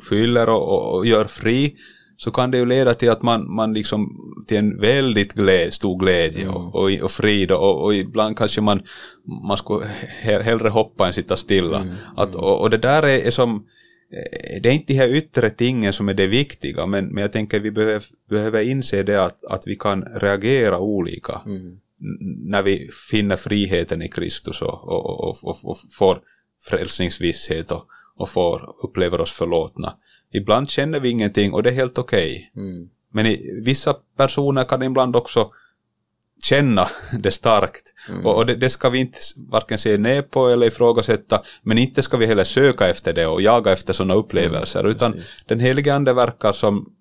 [0.09, 1.77] fyller och, och, och gör fri
[2.17, 4.17] så kan det ju leda till att man, man liksom
[4.47, 6.55] till en väldigt gläd, stor glädje mm.
[6.55, 8.83] och, och, och, frid och, och ibland kanske man,
[9.49, 9.87] man skulle
[10.21, 11.81] hellre hoppa än sitta stilla.
[11.81, 11.95] Mm.
[12.17, 13.61] Att, och, och, det där är, är, som, eh,
[14.63, 17.61] det är inte de här yttre tingen som är det viktiga men, men jag tänker
[17.61, 21.79] vi behöver, behöver inse det att, att vi kan reagera olika mm.
[22.47, 26.21] när vi finner friheten i Kristus och, och, och, och får
[26.69, 29.97] frälsningsvisshet och, och får, upplever oss förlåtna.
[30.33, 32.51] Ibland känner vi ingenting och det är helt okej.
[32.53, 32.65] Okay.
[32.65, 32.89] Mm.
[33.13, 35.49] Men i, vissa personer kan ibland också
[36.43, 37.95] känna det starkt.
[38.09, 38.27] Mm.
[38.27, 42.03] Och, och det, det, ska vi inte varken se ner på eller ifrågasätta, men inte
[42.03, 44.93] ska vi heller söka efter det och jaga efter sådana upplevelser, mm.
[44.93, 45.43] utan Precis.
[45.47, 46.93] den helige ande verkar som,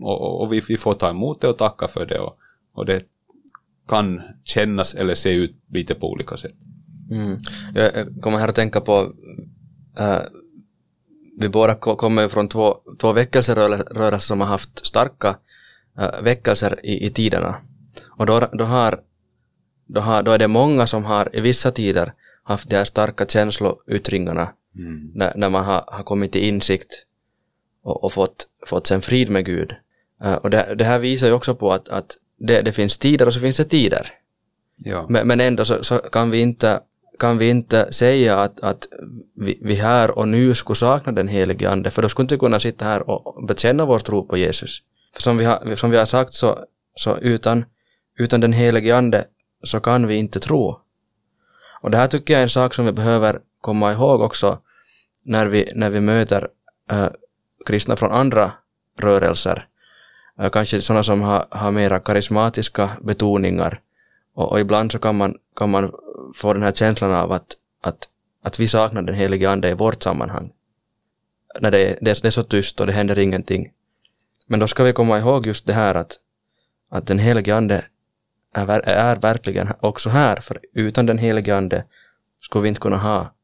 [0.00, 2.38] och, och vi, vi, får ta emot det och tacka för det, och,
[2.74, 3.02] och det
[3.88, 6.56] kan kännas eller se ut lite på olika sätt.
[7.10, 7.38] Mm.
[7.74, 9.12] Jag kommer här att tänka på
[9.98, 10.18] äh,
[11.40, 15.36] vi båda kommer ju från två, två väckelserörelser som har haft starka
[15.98, 17.56] äh, väckelser i, i tiderna.
[18.06, 19.00] Och då, då, har,
[19.86, 23.26] då, har, då är det många som har i vissa tider haft de här starka
[23.26, 25.10] känsloyttringarna mm.
[25.14, 27.06] när, när man har, har kommit till insikt
[27.82, 29.74] och, och fått, fått sen frid med Gud.
[30.24, 33.26] Uh, och det, det, här visar ju också på att, att det, det finns tider
[33.26, 34.12] och så finns det tider.
[34.84, 35.06] Ja.
[35.08, 36.80] Men, men ändå så, så, kan vi inte
[37.18, 38.86] kan vi inte säga att, att
[39.34, 42.36] vi, vi här och nu skulle sakna den helige Ande, för då skulle vi inte
[42.36, 44.82] kunna sitta här och bekänna vår tro på Jesus.
[45.14, 46.58] För som vi har, som vi har sagt så,
[46.94, 47.64] så utan,
[48.18, 49.24] utan den helige Ande
[49.62, 50.80] så kan vi inte tro.
[51.80, 54.58] Och det här tycker jag är en sak som vi behöver komma ihåg också
[55.24, 56.48] när vi, när vi möter
[56.90, 57.08] äh,
[57.66, 58.52] kristna från andra
[58.98, 59.66] rörelser.
[60.38, 63.80] Äh, kanske sådana som har, har mera karismatiska betoningar.
[64.34, 65.92] Och, och ibland så kan man, kan man
[66.34, 68.08] få den här känslan av att, att,
[68.42, 70.52] att vi saknar den helige ande i vårt sammanhang.
[71.60, 73.72] När det, det, det är så tyst och det händer ingenting.
[74.46, 76.16] Men då ska vi komma ihåg just det här att,
[76.90, 77.84] att den helige ande
[78.58, 81.84] är, är verkligen också här, för utan den helige ande
[82.40, 83.34] skulle vi inte kunna ha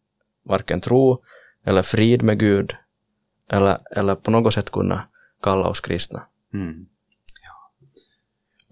[0.45, 1.23] varken tro
[1.67, 2.75] eller frid med Gud
[3.51, 5.09] eller, eller på något sätt kunna
[5.43, 6.23] kalla oss kristna.
[6.55, 6.87] Mm.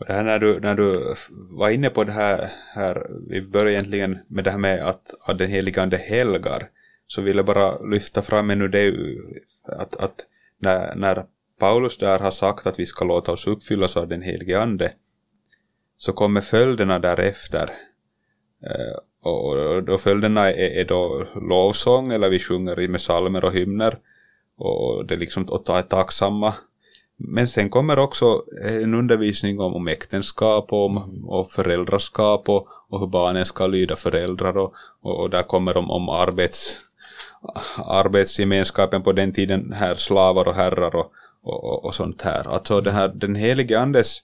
[0.02, 3.72] Och det här när du, när du var inne på det här, här, vi började
[3.72, 6.68] egentligen med det här med att, att den helige ande helgar,
[7.06, 8.94] så vill jag bara lyfta fram ännu det
[9.62, 10.26] att, att
[10.58, 11.24] när, när
[11.58, 14.92] Paulus där har sagt att vi ska låta oss uppfyllas av den helige ande,
[16.02, 17.70] så kommer följderna därefter.
[18.66, 23.98] Eh, och, och följderna är, är då lovsång, eller vi sjunger med salmer och hymner,
[24.58, 26.54] och det är liksom att ta tacksamma
[27.16, 32.68] men sen kommer också eh, en undervisning om, om äktenskap och, om, och föräldraskap och,
[32.88, 36.80] och hur barnen ska lyda föräldrar och, och, och där kommer de om arbets,
[37.76, 41.12] arbetsgemenskapen på den tiden här slavar och herrar och,
[41.42, 42.54] och, och sånt här.
[42.54, 44.22] Alltså det här, den helige andes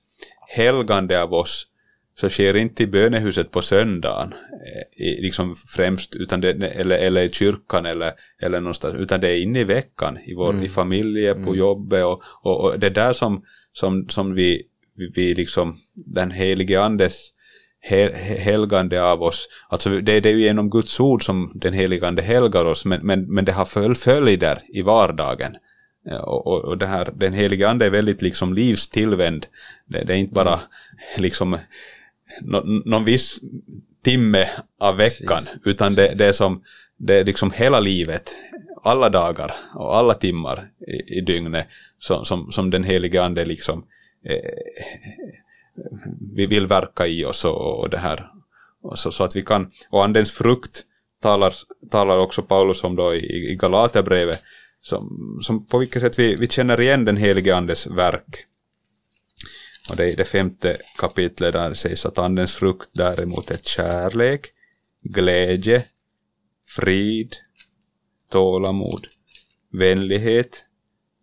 [0.49, 1.67] helgande av oss
[2.15, 7.31] så sker inte i bönehuset på söndagen, eh, liksom främst, utan det, eller, eller i
[7.31, 10.65] kyrkan eller, eller någonstans, utan det är inne i veckan, i, vår, mm.
[10.65, 11.59] i familjen, på mm.
[11.59, 14.63] jobbet och, och, och, det är där som, som, som vi,
[15.15, 17.33] vi liksom, den helige andes
[17.81, 22.09] hel, helgande av oss, alltså det, det är ju genom Guds ord som den helige
[22.09, 25.57] ande helgar oss, men, men, men det har föl, följder i vardagen.
[26.13, 29.47] Och, och, och det här, den helige ande är väldigt liksom livstillvänd.
[29.87, 30.67] Det, det är inte bara mm.
[31.17, 31.59] liksom
[32.85, 33.41] någon viss
[34.05, 34.49] timme
[34.81, 35.61] av veckan, Precis.
[35.65, 36.63] utan det, det, är som,
[36.97, 38.37] det är liksom hela livet,
[38.83, 41.67] alla dagar och alla timmar i, i dygnet
[41.99, 43.85] som, som, som den helige ande liksom
[44.25, 44.51] eh,
[46.35, 48.31] vi vill verka i oss och, och det här.
[48.83, 50.83] Och så, så, att vi kan, och andens frukt
[51.23, 51.55] talar,
[51.91, 54.43] talar också Paulus om då i, i Galaterbrevet,
[54.89, 58.45] som, som på vilket sätt vi, vi känner igen den helige andes verk.
[59.91, 63.57] Och det är i det femte kapitlet där det sägs att andens frukt däremot är
[63.57, 64.47] kärlek,
[65.03, 65.85] glädje,
[66.67, 67.37] frid,
[68.31, 69.07] tålamod,
[69.73, 70.65] vänlighet,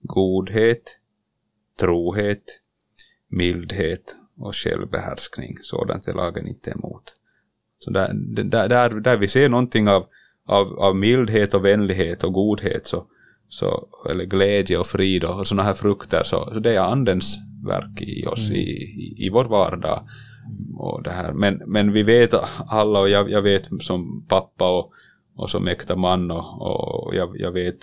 [0.01, 0.99] godhet,
[1.79, 2.61] trohet,
[3.29, 5.57] mildhet och självbehärskning.
[5.61, 7.15] Sådant är lagen inte emot.
[7.77, 8.11] Så där,
[8.43, 10.05] där, där, där vi ser någonting av,
[10.47, 13.07] av, av mildhet och vänlighet och godhet så,
[13.47, 18.01] så, eller glädje och frid och sådana här frukter, så, så det är andens verk
[18.01, 18.61] i oss mm.
[18.61, 20.07] i, i, i vår vardag.
[20.77, 21.33] Och det här.
[21.33, 22.33] Men, men vi vet
[22.67, 24.91] alla, och jag, jag vet som pappa och,
[25.35, 26.61] och som äkta man och,
[27.07, 27.79] och jag, jag vet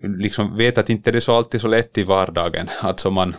[0.00, 2.66] liksom vet att inte det är så alltid så lätt i vardagen.
[2.82, 3.34] Alltså man,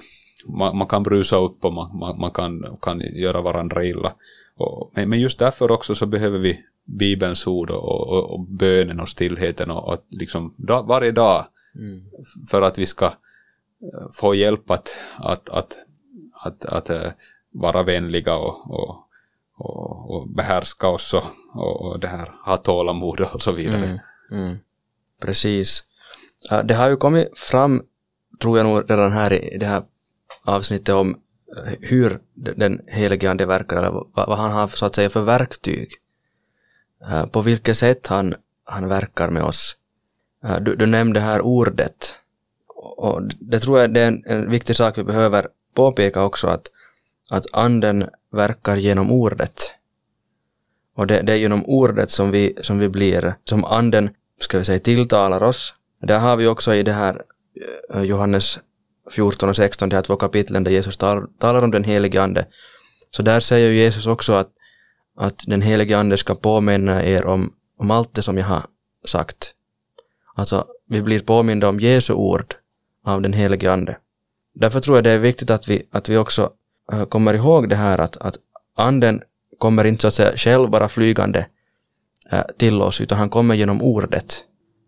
[0.48, 4.14] man, man kan brusa upp och man, man, man, kan, kan göra varandra illa.
[4.58, 9.10] Och, men just därför också så behöver vi Bibelns ord och, och, och bönen och
[9.10, 12.06] stillheten och, och liksom da, varje dag mm.
[12.50, 13.12] för att vi ska eh,
[14.14, 15.78] få hjälp att, att, att,
[16.34, 17.16] att, att, att
[17.52, 18.96] vara vänliga och, och,
[19.58, 21.26] och, och behärska oss och,
[21.82, 23.86] och, det här, ha tålamod och så vidare.
[23.86, 24.00] Mm,
[24.32, 24.58] mm.
[25.22, 25.84] Precis.
[26.64, 27.84] Det har ju kommit fram,
[28.42, 29.84] tror jag nog redan här i det här
[30.44, 31.18] avsnittet om
[31.58, 35.90] eh, hur den helige ande verkar, eller vad han har så att säga för verktyg.
[37.02, 39.76] Eh, på vilket sätt han, han verkar med oss.
[40.44, 42.16] Eh, du, du nämnde här ordet.
[42.98, 46.68] Och det tror jag det är en, en viktig sak vi behöver påpeka också att,
[47.30, 49.74] att anden verkar genom ordet.
[50.96, 54.66] Och det, det, är genom ordet som vi, som vi blir, som anden, ska vi
[54.66, 55.76] säga, tilltalar oss.
[56.02, 57.22] Där har vi också i det här
[57.94, 58.60] eh, Johannes
[59.12, 62.46] 14 och 16, de här två kapitlen där Jesus tal, talar om den helige ande.
[63.12, 64.50] Så där säger Jesus också att,
[65.18, 68.66] att den helige ande ska påminna er om, om allt det som jag har
[69.06, 69.54] sagt.
[70.36, 72.56] Alltså, vi blir påminda om Jesu ord
[73.06, 73.98] av den helige ande.
[74.54, 76.52] Därför tror jag det är viktigt att vi, att vi också
[76.92, 78.36] eh, kommer ihåg det här att, att
[78.76, 79.22] anden
[79.58, 81.48] kommer inte så att säga själv bara flygande
[82.32, 84.44] eh, till oss, utan han kommer genom ordet.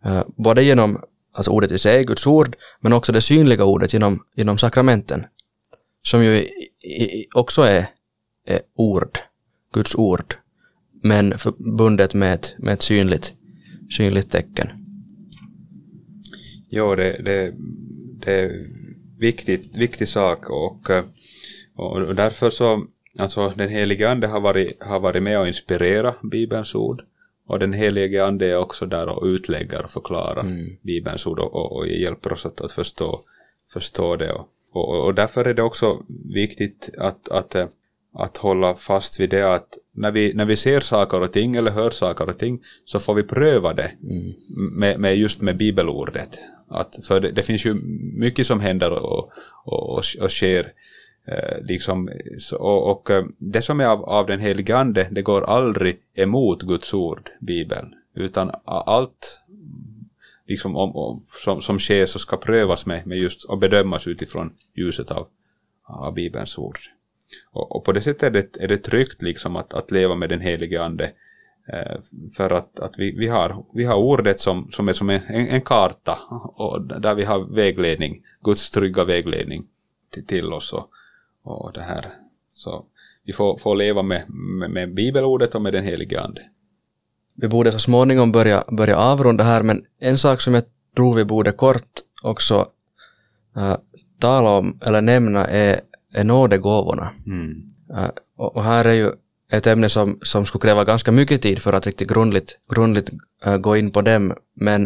[0.06, 1.02] Eh, både genom
[1.34, 5.26] alltså ordet i sig, Guds ord, men också det synliga ordet genom, genom sakramenten,
[6.02, 6.48] som ju
[7.34, 7.88] också är,
[8.46, 9.18] är ord,
[9.74, 10.36] Guds ord,
[11.02, 13.34] men förbundet med ett, med ett synligt,
[13.98, 14.68] synligt tecken.
[16.70, 17.54] Jo, det, det,
[18.26, 18.68] det är
[19.20, 20.90] viktigt, viktig sak och,
[21.76, 22.86] och därför så,
[23.18, 27.04] alltså den helige ande har varit, har varit med och inspirera Bibelns ord
[27.50, 30.78] och den helige ande är också där och utlägger och förklarar mm.
[30.82, 33.22] Bibelns ord och, och, och hjälper oss att, att förstå,
[33.74, 34.32] förstå det.
[34.34, 36.04] Och, och, och därför är det också
[36.34, 37.68] viktigt att, att, eh,
[38.14, 41.72] att hålla fast vid det att när vi, när vi ser saker och ting eller
[41.72, 44.34] hör saker och ting så får vi pröva det mm.
[44.78, 46.40] med, med, just med bibelordet.
[46.70, 47.74] Att, för det, det, finns ju
[48.14, 49.32] mycket som händer och,
[49.66, 50.74] och, och, och sker
[51.32, 52.10] Eh, liksom,
[52.60, 56.62] och, och, eh, det som är av, av den helige ande, det går aldrig emot
[56.62, 59.40] Guds ord, Bibeln, utan allt
[60.48, 64.54] liksom, om, om, som, som sker så ska prövas med, med just och bedömas utifrån
[64.76, 65.28] ljuset av,
[65.84, 66.80] av Bibelns ord.
[67.52, 70.30] Och, och, på det sättet är det, är det tryggt liksom att, att leva med
[70.30, 71.12] den helige ande
[71.74, 71.98] eh,
[72.34, 75.62] för att, att vi, vi, har, vi har ordet som, som är som en, en,
[75.62, 76.20] karta
[76.56, 79.66] och där vi har vägledning, Guds trygga vägledning
[80.14, 80.74] till, till oss.
[80.74, 80.90] Och,
[81.44, 82.06] och det här.
[82.52, 82.86] Så
[83.24, 86.42] vi får, får leva med, med, med bibelordet och med den helige ande.
[87.36, 90.64] Vi borde så småningom börja, börja avrunda här, men en sak som jag
[90.96, 91.90] tror vi borde kort
[92.24, 92.68] också
[93.58, 93.78] äh,
[94.20, 95.82] tala om eller nämna är,
[96.14, 97.12] är nådegåvorna.
[97.26, 97.64] Mm.
[97.92, 99.12] Uh, och, och, här är ju
[99.52, 103.10] ett ämne som, som skulle kräva ganska mycket tid för att riktigt grundligt, grundligt
[103.48, 104.82] uh, gå in på dem, men,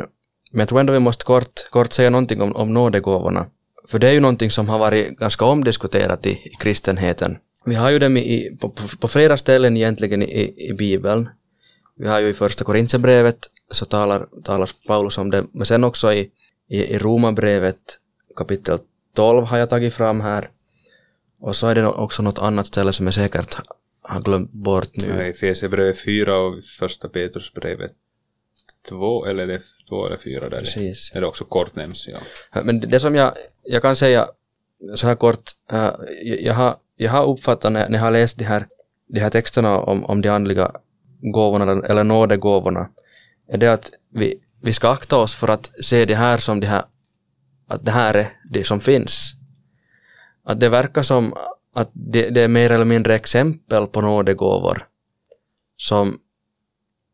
[0.51, 3.45] men jag tror ändå vi måste kort, kort säga någonting om, om nådegåvorna.
[3.87, 7.37] För det är ju någonting som har varit ganska omdiskuterat i, i kristenheten.
[7.65, 11.29] Vi har ju dem i, på, på, på flera ställen egentligen i, i Bibeln.
[11.95, 13.37] Vi har ju i första Korintierbrevet
[13.71, 16.29] så talar, talar Paulus om det, men sen också i,
[16.69, 17.99] i, i Romarbrevet
[18.35, 18.79] kapitel
[19.15, 20.49] 12 har jag tagit fram här.
[21.43, 23.57] Och så är det också något annat ställe som jag säkert
[24.01, 25.13] har glömt bort nu.
[25.13, 27.91] Nej, Efesierbrevet 4 och första Petrusbrevet
[28.89, 31.11] 2 eller det två eller fyra där Precis.
[31.13, 32.07] det, det också kort nämns.
[32.51, 32.63] Ja.
[32.63, 34.27] Men det som jag, jag kan säga
[34.95, 35.91] så här kort, uh,
[36.23, 38.67] jag, har, jag har uppfattat när, när jag har läst de här,
[39.07, 40.71] de här texterna om, om de andliga
[41.21, 42.89] gåvorna eller nådegåvorna,
[43.47, 46.67] är det att vi, vi ska akta oss för att se det här som det
[46.67, 46.85] här,
[47.67, 49.35] att det här är det som finns.
[50.43, 51.33] Att det verkar som
[51.73, 54.87] att det, det är mer eller mindre exempel på nådegåvor
[55.77, 56.19] som,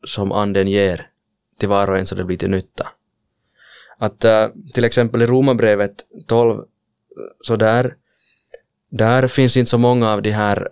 [0.06, 1.08] som anden ger
[1.60, 2.88] till var och en så det blir till nytta.
[3.98, 6.64] Att äh, till exempel i Romarbrevet 12,
[7.42, 7.96] så där,
[8.90, 10.70] där finns inte så många av de här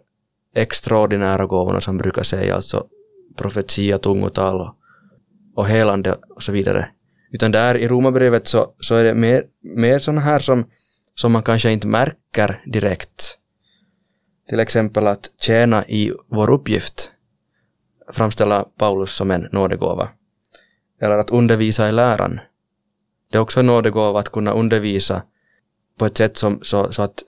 [0.56, 2.88] extraordinära gåvorna som brukar säga, alltså
[3.36, 4.76] profetia, tungotal och,
[5.56, 6.90] och helande och så vidare.
[7.32, 10.66] Utan där i Romarbrevet så, så är det mer, mer sådana här som,
[11.20, 13.38] som man kanske inte märker direkt.
[14.50, 17.12] Till exempel att tjäna i vår uppgift
[18.12, 20.10] framställa Paulus som en nådegåva
[21.02, 22.40] eller att undervisa i läran
[23.32, 25.22] det är också en nådegåva att kunna undervisa
[25.98, 27.24] på ett sätt som, så, så att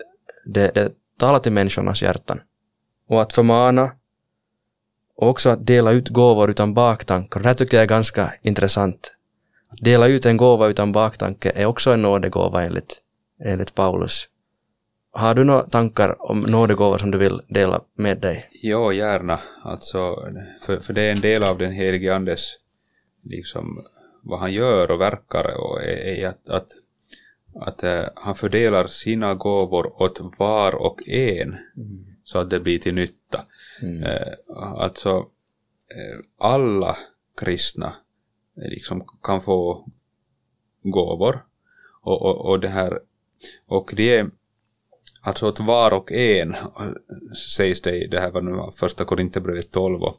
[0.45, 2.41] det, det talar till människornas hjärtan.
[3.07, 3.91] Och att förmana
[5.15, 7.39] och också att dela ut gåvor utan baktankar.
[7.39, 9.15] Det här tycker jag är ganska intressant.
[9.69, 13.01] Att dela ut en gåva utan baktanke är också en nådegåva enligt,
[13.45, 14.29] enligt Paulus.
[15.11, 18.49] Har du några tankar om nådegåvor som du vill dela med dig?
[18.51, 19.39] Jo, gärna.
[19.63, 20.15] Alltså,
[20.61, 22.55] för, för det är en del av den helige Andes,
[23.23, 23.85] liksom,
[24.21, 26.67] vad han gör och verkar och är, är att, att,
[27.55, 32.05] att äh, han fördelar sina gåvor åt var och en mm.
[32.23, 33.45] så att det blir till nytta.
[33.81, 34.03] Mm.
[34.03, 35.09] Äh, alltså,
[35.95, 36.97] äh, alla
[37.37, 37.93] kristna
[38.55, 39.87] liksom kan få
[40.83, 41.45] gåvor
[42.01, 42.99] och, och, och det här
[43.67, 44.29] och det är
[45.21, 46.55] Alltså åt var och en
[47.57, 50.17] sägs det i det här var nu första Korinthierbrevet 12 och,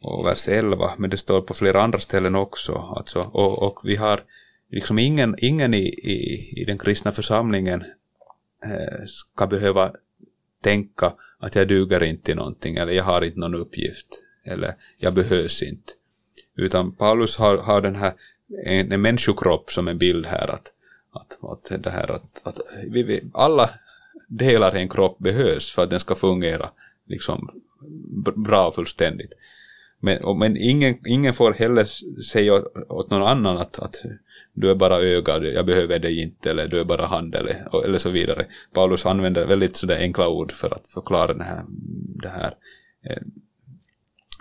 [0.00, 2.72] och vers 11, men det står på flera andra ställen också.
[2.72, 4.24] Alltså, och, och vi har
[4.70, 7.84] liksom ingen, ingen i, i, i den kristna församlingen
[8.64, 9.92] eh, ska behöva
[10.62, 14.08] tänka att jag duger inte till någonting eller jag har inte någon uppgift
[14.44, 15.92] eller jag behövs inte.
[16.56, 18.12] Utan Paulus har, har den här
[18.64, 20.72] en, en människokropp som en bild här att,
[21.12, 22.58] att, att det här att, att
[22.88, 23.70] vi, vi, alla
[24.28, 26.70] delar i en kropp behövs för att den ska fungera
[27.06, 27.62] liksom
[28.36, 29.32] bra och fullständigt.
[30.00, 31.84] Men, men ingen, ingen får heller
[32.22, 34.02] säga åt, åt någon annan att, att
[34.54, 37.98] du är bara öga, jag behöver dig inte, eller du är bara hand, eller, eller
[37.98, 38.46] så vidare.
[38.74, 41.64] Paulus använder väldigt sådär enkla ord för att förklara den här,
[42.22, 42.54] det här
[43.04, 43.22] eh,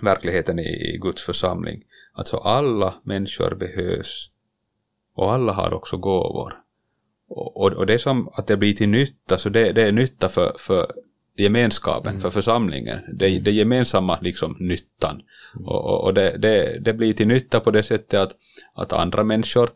[0.02, 1.84] verkligheten i, i Guds församling.
[2.14, 4.30] Alltså alla människor behövs
[5.16, 6.54] och alla har också gåvor.
[7.30, 10.30] Och, och det är som att det blir till nytta, så det, det är nytta
[10.30, 10.92] för, för
[11.38, 12.22] gemenskapen, mm.
[12.22, 13.00] för församlingen.
[13.14, 15.22] Det, det gemensamma liksom nyttan.
[15.56, 15.68] Mm.
[15.68, 18.32] Och, och det, det, det, blir till nytta på det sättet att,
[18.76, 19.70] att andra människor,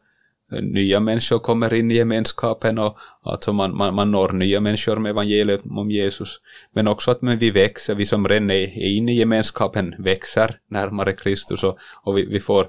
[0.62, 5.10] nya människor kommer in i gemenskapen och alltså man, man, man når nya människor med
[5.10, 6.40] evangeliet om Jesus.
[6.74, 11.14] Men också att men vi växer, vi som redan är inne i gemenskapen växer närmare
[11.14, 12.68] Kristus och, och vi, vi får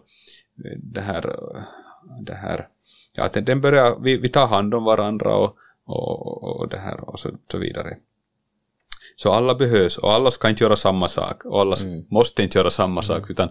[0.76, 1.36] det här,
[2.20, 2.68] det här
[3.16, 7.10] ja, att den börjar, vi, vi tar hand om varandra och, och, och det här
[7.10, 7.96] och så, så vidare.
[9.16, 12.04] Så alla behövs och alla ska inte göra samma sak och alla mm.
[12.10, 13.30] måste inte göra samma sak mm.
[13.30, 13.48] utan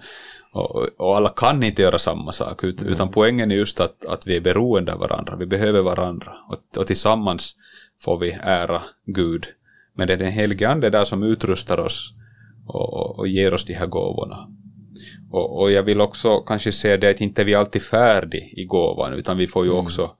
[0.51, 2.93] och, och, alla kan inte göra samma sak ut, mm.
[2.93, 6.79] utan poängen är just att, att vi är beroende av varandra, vi behöver varandra och,
[6.79, 7.55] och tillsammans
[8.01, 9.45] får vi ära Gud.
[9.93, 12.13] Men det är den helige Ande där som utrustar oss
[12.67, 14.47] och, och ger oss de här gåvorna.
[15.35, 19.13] Och, och, jag vill också kanske säga det att inte vi alltid färdig i gåvan
[19.13, 19.83] utan vi får ju mm.
[19.83, 20.15] också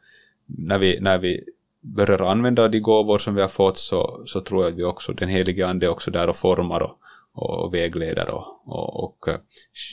[0.45, 1.43] när vi, när vi
[1.81, 5.13] börjar använda de gåvor som vi har fått så, så tror jag att vi också,
[5.13, 6.99] den helige ande är också där och formar och,
[7.33, 9.35] och vägleder och, och, och eh,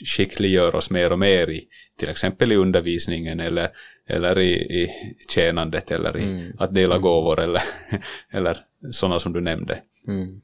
[0.05, 1.67] skickliggör oss mer och mer i
[1.99, 3.69] till exempel i undervisningen eller,
[4.07, 4.89] eller i, i
[5.29, 6.51] tjänandet eller i mm.
[6.59, 7.01] att dela mm.
[7.01, 7.61] gåvor eller,
[8.31, 8.57] eller
[8.91, 9.81] sådana som du nämnde.
[10.07, 10.41] Mm.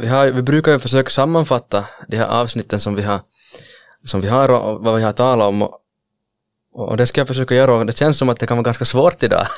[0.00, 3.20] Vi, har, vi brukar ju försöka sammanfatta de här avsnitten som vi har
[4.04, 5.62] som vi har och vad vi har talat om.
[5.62, 5.78] Och,
[6.72, 8.84] och det ska jag försöka göra och det känns som att det kan vara ganska
[8.84, 9.46] svårt idag.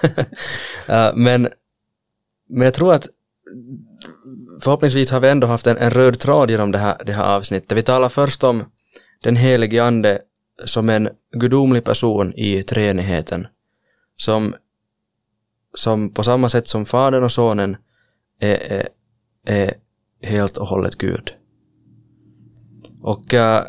[0.88, 1.48] Eh, men,
[2.48, 3.08] men jag tror att
[4.60, 7.78] förhoppningsvis har vi ändå haft en, en röd tråd genom det här, det här avsnittet.
[7.78, 8.64] Vi talar först om
[9.22, 10.18] den helige ande
[10.64, 13.46] som en gudomlig person i treenigheten.
[14.16, 14.54] Som,
[15.74, 17.76] som på samma sätt som Fadern och Sonen
[18.40, 18.88] är, är,
[19.46, 19.74] är
[20.22, 21.34] helt och hållet Gud.
[23.02, 23.64] Och äh,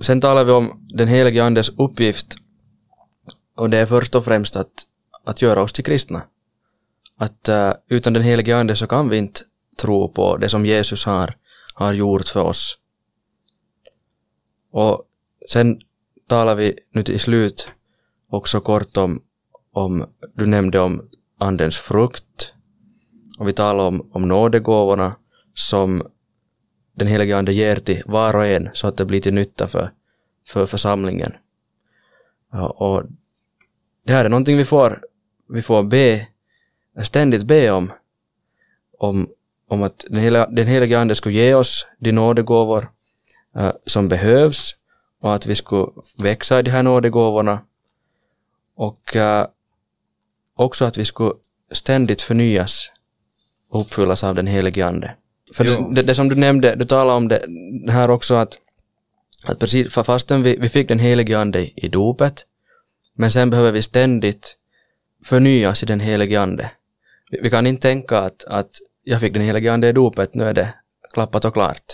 [0.00, 2.36] Sen talar vi om den helige Andes uppgift
[3.54, 4.72] och det är först och främst att,
[5.24, 6.22] att göra oss till kristna.
[7.16, 9.40] Att uh, utan den helige Ande så kan vi inte
[9.76, 11.36] tro på det som Jesus har,
[11.74, 12.78] har gjort för oss.
[14.72, 15.02] Och
[15.52, 15.80] sen
[16.28, 17.72] talar vi nu till slut
[18.30, 19.22] också kort om,
[19.72, 22.54] om du nämnde om Andens frukt
[23.38, 25.16] och vi talar om, om nådegåvorna
[25.54, 26.02] som
[27.00, 29.90] den helige Ande ger till var och en så att det blir till nytta för,
[30.48, 31.32] för församlingen.
[32.52, 33.02] Ja, och
[34.06, 35.04] det här är någonting vi får,
[35.48, 36.26] vi får be,
[37.02, 37.92] ständigt be om,
[38.98, 39.28] om,
[39.68, 42.90] om att den, hela, den helige Ande skulle ge oss de nådegåvor
[43.56, 44.76] uh, som behövs
[45.20, 45.86] och att vi skulle
[46.18, 47.60] växa i de här nådegåvorna
[48.74, 49.46] och uh,
[50.54, 51.34] också att vi skulle
[51.72, 52.92] ständigt förnyas
[53.70, 55.16] och uppfyllas av den helige Ande.
[55.54, 58.58] För det, det, det, som du nämnde, du talade om det här också att,
[59.44, 62.46] att precis fastän vi, vi fick den helige ande i dopet,
[63.14, 64.56] men sen behöver vi ständigt
[65.24, 66.70] förnyas i den helige ande.
[67.30, 68.70] Vi, vi kan inte tänka att, att
[69.04, 70.74] jag fick den helige ande i dopet, nu är det
[71.12, 71.84] klappat och klart.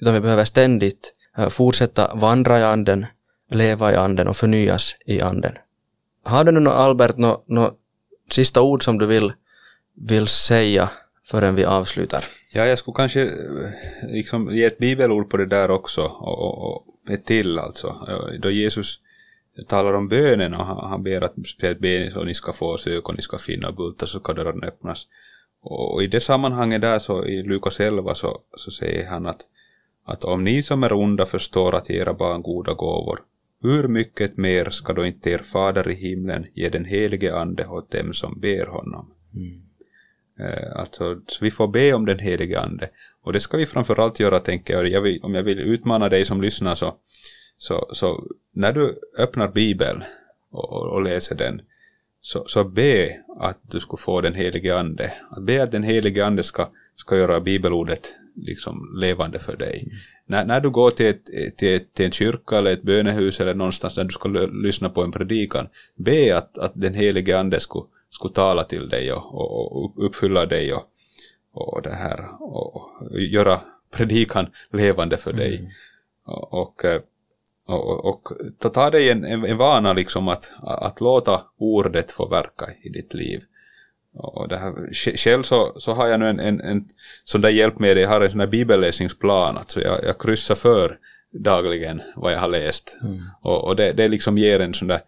[0.00, 3.06] Utan vi behöver ständigt uh, fortsätta vandra i anden,
[3.50, 5.52] leva i anden och förnyas i anden.
[6.24, 7.76] Har du nu Albert något nå
[8.30, 9.32] sista ord som du vill,
[9.94, 10.90] vill säga
[11.26, 12.24] förrän vi avslutar?
[12.52, 16.62] Ja, jag skulle kanske eh, liksom ge ett bibelord på det där också och, och,
[16.62, 18.08] och ett till alltså.
[18.42, 19.00] Då Jesus
[19.66, 23.08] talar om bönen och han, han ber att speciellt be och ni ska få sök
[23.08, 25.06] och ni ska finna bultar så ska dörren öppnas.
[25.62, 29.40] Och, och i det sammanhanget där så i Lukas 11 så, så säger han att,
[30.04, 33.20] att om ni som är onda förstår att ge era barn goda gåvor,
[33.62, 37.90] hur mycket mer ska då inte er fader i himlen ge den helige ande åt
[37.90, 39.10] dem som ber honom?
[39.34, 39.69] Mm.
[40.40, 42.88] Eh, alltså, så vi får be om den helige ande.
[43.22, 44.88] Och det ska vi framförallt göra, tänker jag.
[44.88, 46.94] jag vill, om jag vill utmana dig som lyssnar så,
[47.56, 48.24] så, så
[48.54, 50.02] när du öppnar Bibeln
[50.50, 51.62] och, och läser den,
[52.20, 55.12] så, så be att du ska få den helige ande.
[55.46, 59.82] Be att den helige ande ska, ska göra bibelordet liksom levande för dig.
[59.82, 59.98] Mm.
[60.26, 63.94] När, när du går till, ett, till, till en kyrka eller ett bönehus eller någonstans
[63.94, 64.28] där du ska
[64.64, 69.12] lyssna på en predikan, be att, att den helige ande skulle, skulle tala till dig
[69.12, 70.84] och, och, uppfylla dig och,
[71.52, 75.58] och det här och göra predikan levande för dig.
[75.58, 75.70] Mm.
[76.26, 76.84] Och, och,
[77.66, 78.22] och, och,
[78.58, 82.88] ta, ta dig en, en, en vana liksom att, att låta ordet få verka i
[82.88, 83.40] ditt liv.
[84.14, 84.72] Och det här,
[85.16, 86.84] själv så, så har jag nu en, en, en
[87.24, 90.98] sån där hjälpmedel, jag har en sån där bibelläsningsplan, alltså jag, jag kryssar för
[91.32, 92.98] dagligen vad jag har läst.
[93.02, 93.20] Mm.
[93.42, 95.00] Och, och det, det liksom ger en sån där,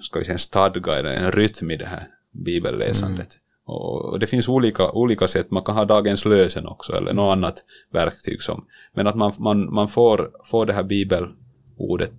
[0.00, 3.28] ska vi säga en stadga eller en rytm i det här bibelläsandet.
[3.34, 3.42] Mm.
[3.64, 7.64] Och det finns olika, olika sätt, man kan ha dagens lösen också eller något annat
[7.92, 12.14] verktyg som, men att man, man, man får, får det här bibelordet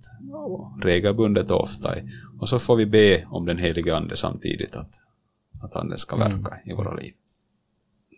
[0.82, 1.94] regelbundet och ofta
[2.40, 5.00] och så får vi be om den helige ande samtidigt att,
[5.62, 6.70] att anden ska verka mm.
[6.70, 7.12] i våra liv.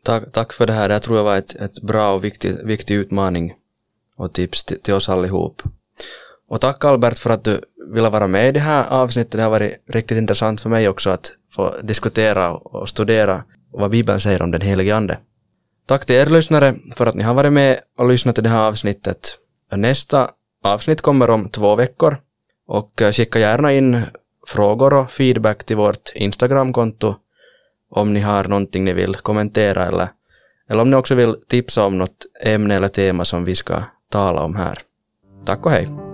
[0.02, 2.94] Tack, tack för det här, det tror jag var ett, ett bra och viktig, viktig
[2.94, 3.54] utmaning
[4.16, 5.62] och tips till, till oss allihop.
[6.48, 7.60] Och tack Albert för att du
[7.94, 9.32] ville vara med i det här avsnittet.
[9.32, 14.20] Det har varit riktigt intressant för mig också att få diskutera och studera vad Bibeln
[14.20, 15.18] säger om den helige Ande.
[15.86, 18.66] Tack till er lyssnare för att ni har varit med och lyssnat till det här
[18.66, 19.38] avsnittet.
[19.72, 20.30] Nästa
[20.64, 22.18] avsnitt kommer om två veckor
[22.66, 24.02] och eh, skicka gärna in
[24.46, 27.14] frågor och feedback till vårt Instagramkonto
[27.90, 30.08] om ni har någonting ni vill kommentera eller,
[30.70, 34.42] eller om ni också vill tipsa om något ämne eller tema som vi ska tala
[34.42, 34.78] om här.
[35.44, 36.05] Tack och hej!